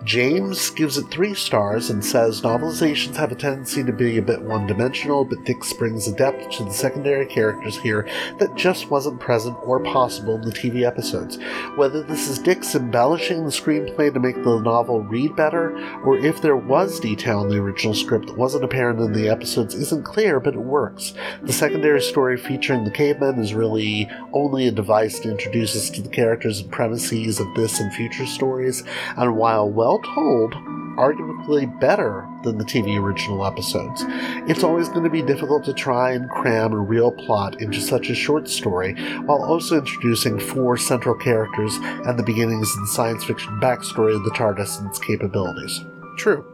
[0.05, 4.41] James gives it three stars and says novelizations have a tendency to be a bit
[4.41, 9.21] one dimensional, but Dicks brings a depth to the secondary characters here that just wasn't
[9.21, 11.39] present or possible in the TV episodes.
[11.77, 16.41] Whether this is Dicks embellishing the screenplay to make the novel read better, or if
[16.41, 20.41] there was detail in the original script that wasn't apparent in the episodes isn't clear,
[20.41, 21.13] but it works.
[21.43, 26.01] The secondary story featuring the cavemen is really only a device to introduce us to
[26.03, 28.83] the characters and premises of this and future stories,
[29.17, 30.55] and while well told,
[30.97, 34.05] arguably better than the TV original episodes.
[34.49, 38.11] It's always going to be difficult to try and cram a real plot into such
[38.11, 43.59] a short story while also introducing four central characters and the beginnings and science fiction
[43.61, 45.81] backstory of the TARDIS and its capabilities.
[46.17, 46.45] True.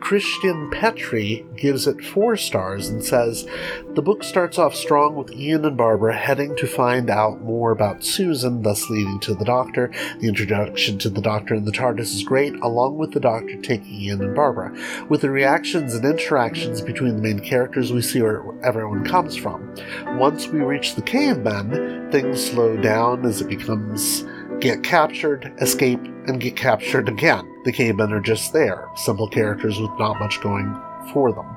[0.00, 3.46] Christian Petri gives it four stars and says
[3.94, 8.04] the book starts off strong with Ian and Barbara heading to find out more about
[8.04, 9.92] Susan, thus leading to the Doctor.
[10.20, 13.92] The introduction to the Doctor and the TARDIS is great, along with the Doctor taking
[13.94, 14.76] Ian and Barbara.
[15.08, 19.74] With the reactions and interactions between the main characters, we see where everyone comes from.
[20.18, 24.24] Once we reach the cavemen, things slow down as it becomes
[24.60, 27.50] get captured, escape, and get captured again.
[27.64, 30.74] The cavemen are just there, simple characters with not much going
[31.12, 31.56] for them.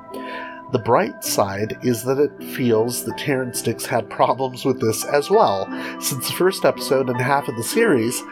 [0.70, 5.30] The bright side is that it feels that Terrance Dicks had problems with this as
[5.30, 5.66] well,
[5.98, 8.22] since the first episode and half of the series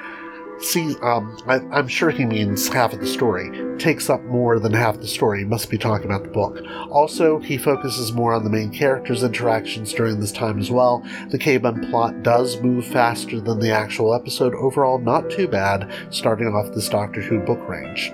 [0.61, 4.73] see, um, I, I'm sure he means half of the story, takes up more than
[4.73, 5.45] half the story.
[5.45, 6.59] Must be talking about the book.
[6.91, 11.05] Also, he focuses more on the main characters' interactions during this time as well.
[11.31, 14.55] The Caveman plot does move faster than the actual episode.
[14.55, 18.13] Overall, not too bad, starting off this Doctor Who book range.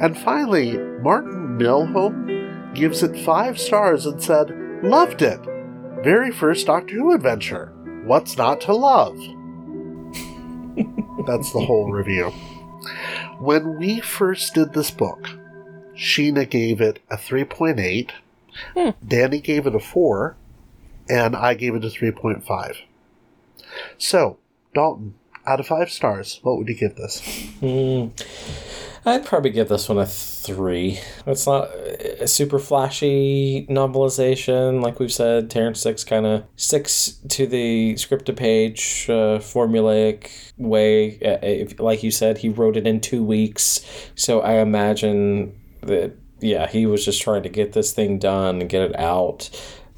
[0.00, 4.50] And finally, Martin Milholm gives it five stars and said,
[4.82, 5.40] Loved it!
[6.02, 7.72] Very first Doctor Who adventure.
[8.04, 9.18] What's not to love?
[11.26, 12.32] That's the whole review.
[13.38, 15.28] When we first did this book,
[15.94, 18.10] Sheena gave it a 3.8,
[18.74, 18.90] Hmm.
[19.06, 20.34] Danny gave it a 4,
[21.10, 22.76] and I gave it a 3.5.
[23.98, 24.38] So,
[24.74, 25.14] Dalton,
[25.46, 27.20] out of 5 stars, what would you give this?
[27.60, 28.12] Mm,
[29.06, 30.98] I'd probably give this one a three.
[31.26, 35.48] It's not a super flashy novelization, like we've said.
[35.48, 41.20] Terrance Dicks kind of sticks to the script scripted page uh, formulaic way.
[41.20, 43.80] Uh, if, like you said, he wrote it in two weeks,
[44.16, 48.68] so I imagine that yeah, he was just trying to get this thing done and
[48.68, 49.50] get it out.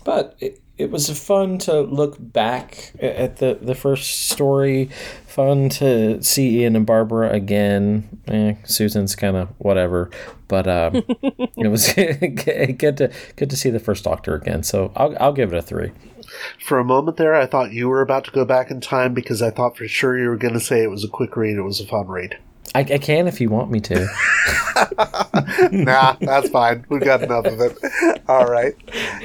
[0.04, 4.90] But it, it was fun to look back at the, the first story.
[5.38, 8.08] Fun to see Ian and Barbara again.
[8.26, 10.10] Eh, Susan's kind of whatever,
[10.48, 10.96] but um,
[11.56, 14.64] it was good to good to see the first Doctor again.
[14.64, 15.92] So I'll I'll give it a three.
[16.66, 19.40] For a moment there, I thought you were about to go back in time because
[19.40, 21.62] I thought for sure you were going to say it was a quick read, it
[21.62, 22.36] was a fun read.
[22.74, 24.08] I, I can if you want me to.
[25.70, 26.84] nah, that's fine.
[26.88, 27.78] We've got enough of it.
[28.26, 28.74] All right.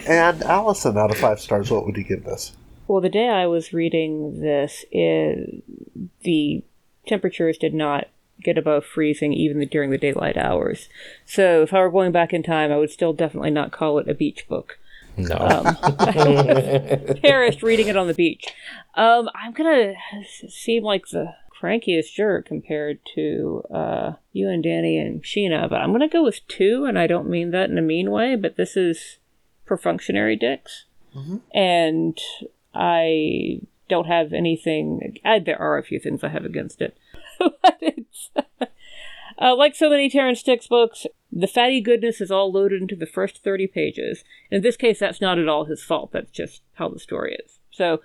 [0.07, 2.55] And Alyson, out of five stars, what would you give this?
[2.87, 5.63] Well, the day I was reading this, it,
[6.21, 6.63] the
[7.07, 8.07] temperatures did not
[8.41, 10.89] get above freezing even during the daylight hours.
[11.25, 14.09] So if I were going back in time, I would still definitely not call it
[14.09, 14.79] a beach book.
[15.15, 15.35] No.
[15.35, 15.75] Um,
[17.21, 18.47] perished reading it on the beach.
[18.95, 19.93] Um, I'm gonna
[20.49, 25.91] seem like the crankiest jerk compared to uh, you and Danny and Sheena, but I'm
[25.91, 28.75] gonna go with two, and I don't mean that in a mean way, but this
[28.75, 29.19] is
[29.67, 30.85] perfunctionary dicks,
[31.53, 32.19] and
[32.73, 35.17] I don't have anything.
[35.23, 36.97] I, there are a few things I have against it,
[37.39, 38.31] but it's.
[39.39, 43.05] Uh, like so many Terrance Dicks books, the fatty goodness is all loaded into the
[43.05, 44.23] first 30 pages.
[44.51, 46.11] In this case, that's not at all his fault.
[46.11, 47.59] That's just how the story is.
[47.71, 48.01] So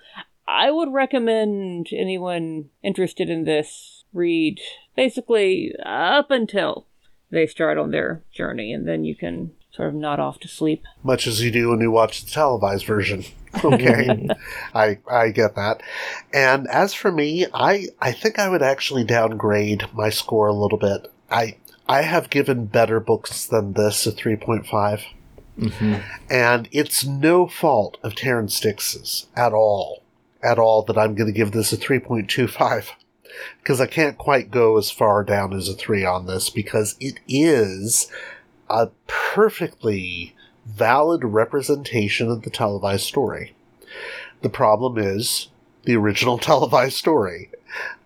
[0.47, 4.59] I would recommend anyone interested in this read
[4.95, 6.87] basically up until
[7.29, 10.83] they start on their journey, and then you can sort of nod off to sleep.
[11.03, 13.23] Much as you do when you watch the televised version.
[13.63, 14.27] Okay.
[14.75, 15.81] I I get that.
[16.31, 20.77] And as for me, I I think I would actually downgrade my score a little
[20.77, 21.11] bit.
[21.31, 21.55] I
[21.87, 25.01] I have given better books than this a 3.5.
[25.57, 25.95] Mm-hmm.
[26.29, 30.03] And it's no fault of Terrance Dicks' at all.
[30.43, 32.89] At all that I'm going to give this a 3.25.
[33.63, 37.19] Because I can't quite go as far down as a 3 on this because it
[37.27, 38.11] is
[38.69, 43.55] a perfectly valid representation of the televised story.
[44.41, 45.49] The problem is
[45.83, 47.49] the original televised story.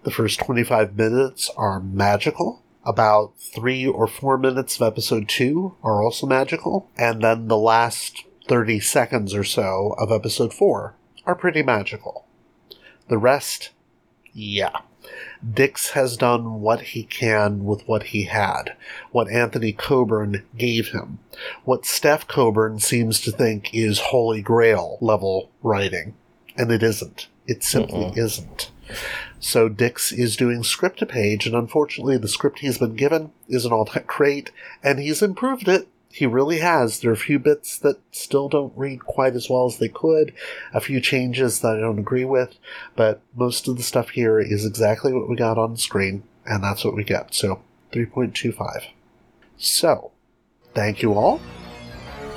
[0.03, 2.61] The first 25 minutes are magical.
[2.85, 6.89] About three or four minutes of episode two are also magical.
[6.97, 10.95] And then the last 30 seconds or so of episode four
[11.25, 12.25] are pretty magical.
[13.07, 13.71] The rest,
[14.33, 14.81] yeah.
[15.51, 18.75] Dicks has done what he can with what he had,
[19.11, 21.19] what Anthony Coburn gave him,
[21.63, 26.15] what Stef Coburn seems to think is holy grail level writing.
[26.55, 27.27] And it isn't.
[27.47, 28.71] It simply isn't.
[29.39, 33.73] So Dicks is doing script to page, and unfortunately, the script he's been given isn't
[33.73, 35.87] all that great, and he's improved it.
[36.13, 36.99] He really has.
[36.99, 40.31] There are a few bits that still don't read quite as well as they could,
[40.71, 42.55] a few changes that I don't agree with,
[42.95, 46.63] but most of the stuff here is exactly what we got on the screen, and
[46.63, 47.33] that's what we get.
[47.33, 47.61] So
[47.91, 48.83] 3.25.
[49.57, 50.11] So,
[50.75, 51.41] thank you all.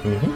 [0.04, 0.34] Mhm.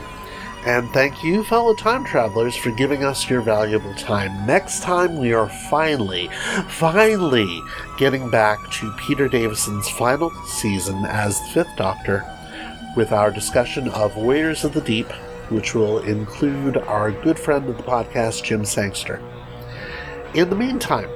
[0.66, 4.46] And thank you, fellow time travelers, for giving us your valuable time.
[4.46, 6.28] Next time, we are finally,
[6.68, 7.62] finally
[7.96, 12.26] getting back to Peter Davison's final season as the Fifth Doctor
[12.96, 15.10] with our discussion of Warriors of the Deep,
[15.50, 19.22] which will include our good friend of the podcast, Jim Sangster.
[20.34, 21.08] In the meantime,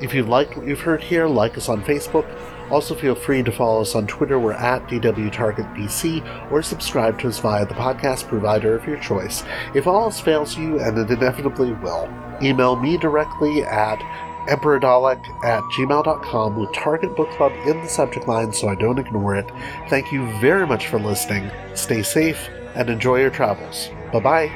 [0.00, 2.26] if you've liked what you've heard here, like us on Facebook.
[2.70, 4.38] Also, feel free to follow us on Twitter.
[4.38, 9.42] We're at DWTargetBC, or subscribe to us via the podcast provider of your choice.
[9.74, 12.08] If all else fails you, and it inevitably will,
[12.40, 14.00] email me directly at
[14.48, 19.36] emperadalek at gmail.com with Target Book Club in the subject line so I don't ignore
[19.36, 19.50] it.
[19.88, 21.50] Thank you very much for listening.
[21.74, 23.90] Stay safe and enjoy your travels.
[24.12, 24.48] Bye-bye.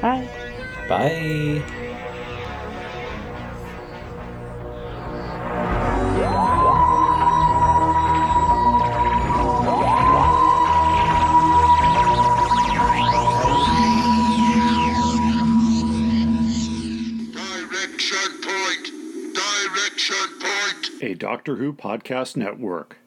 [0.00, 0.28] bye.
[0.88, 1.82] Bye.
[21.18, 22.98] Doctor Who podcast network.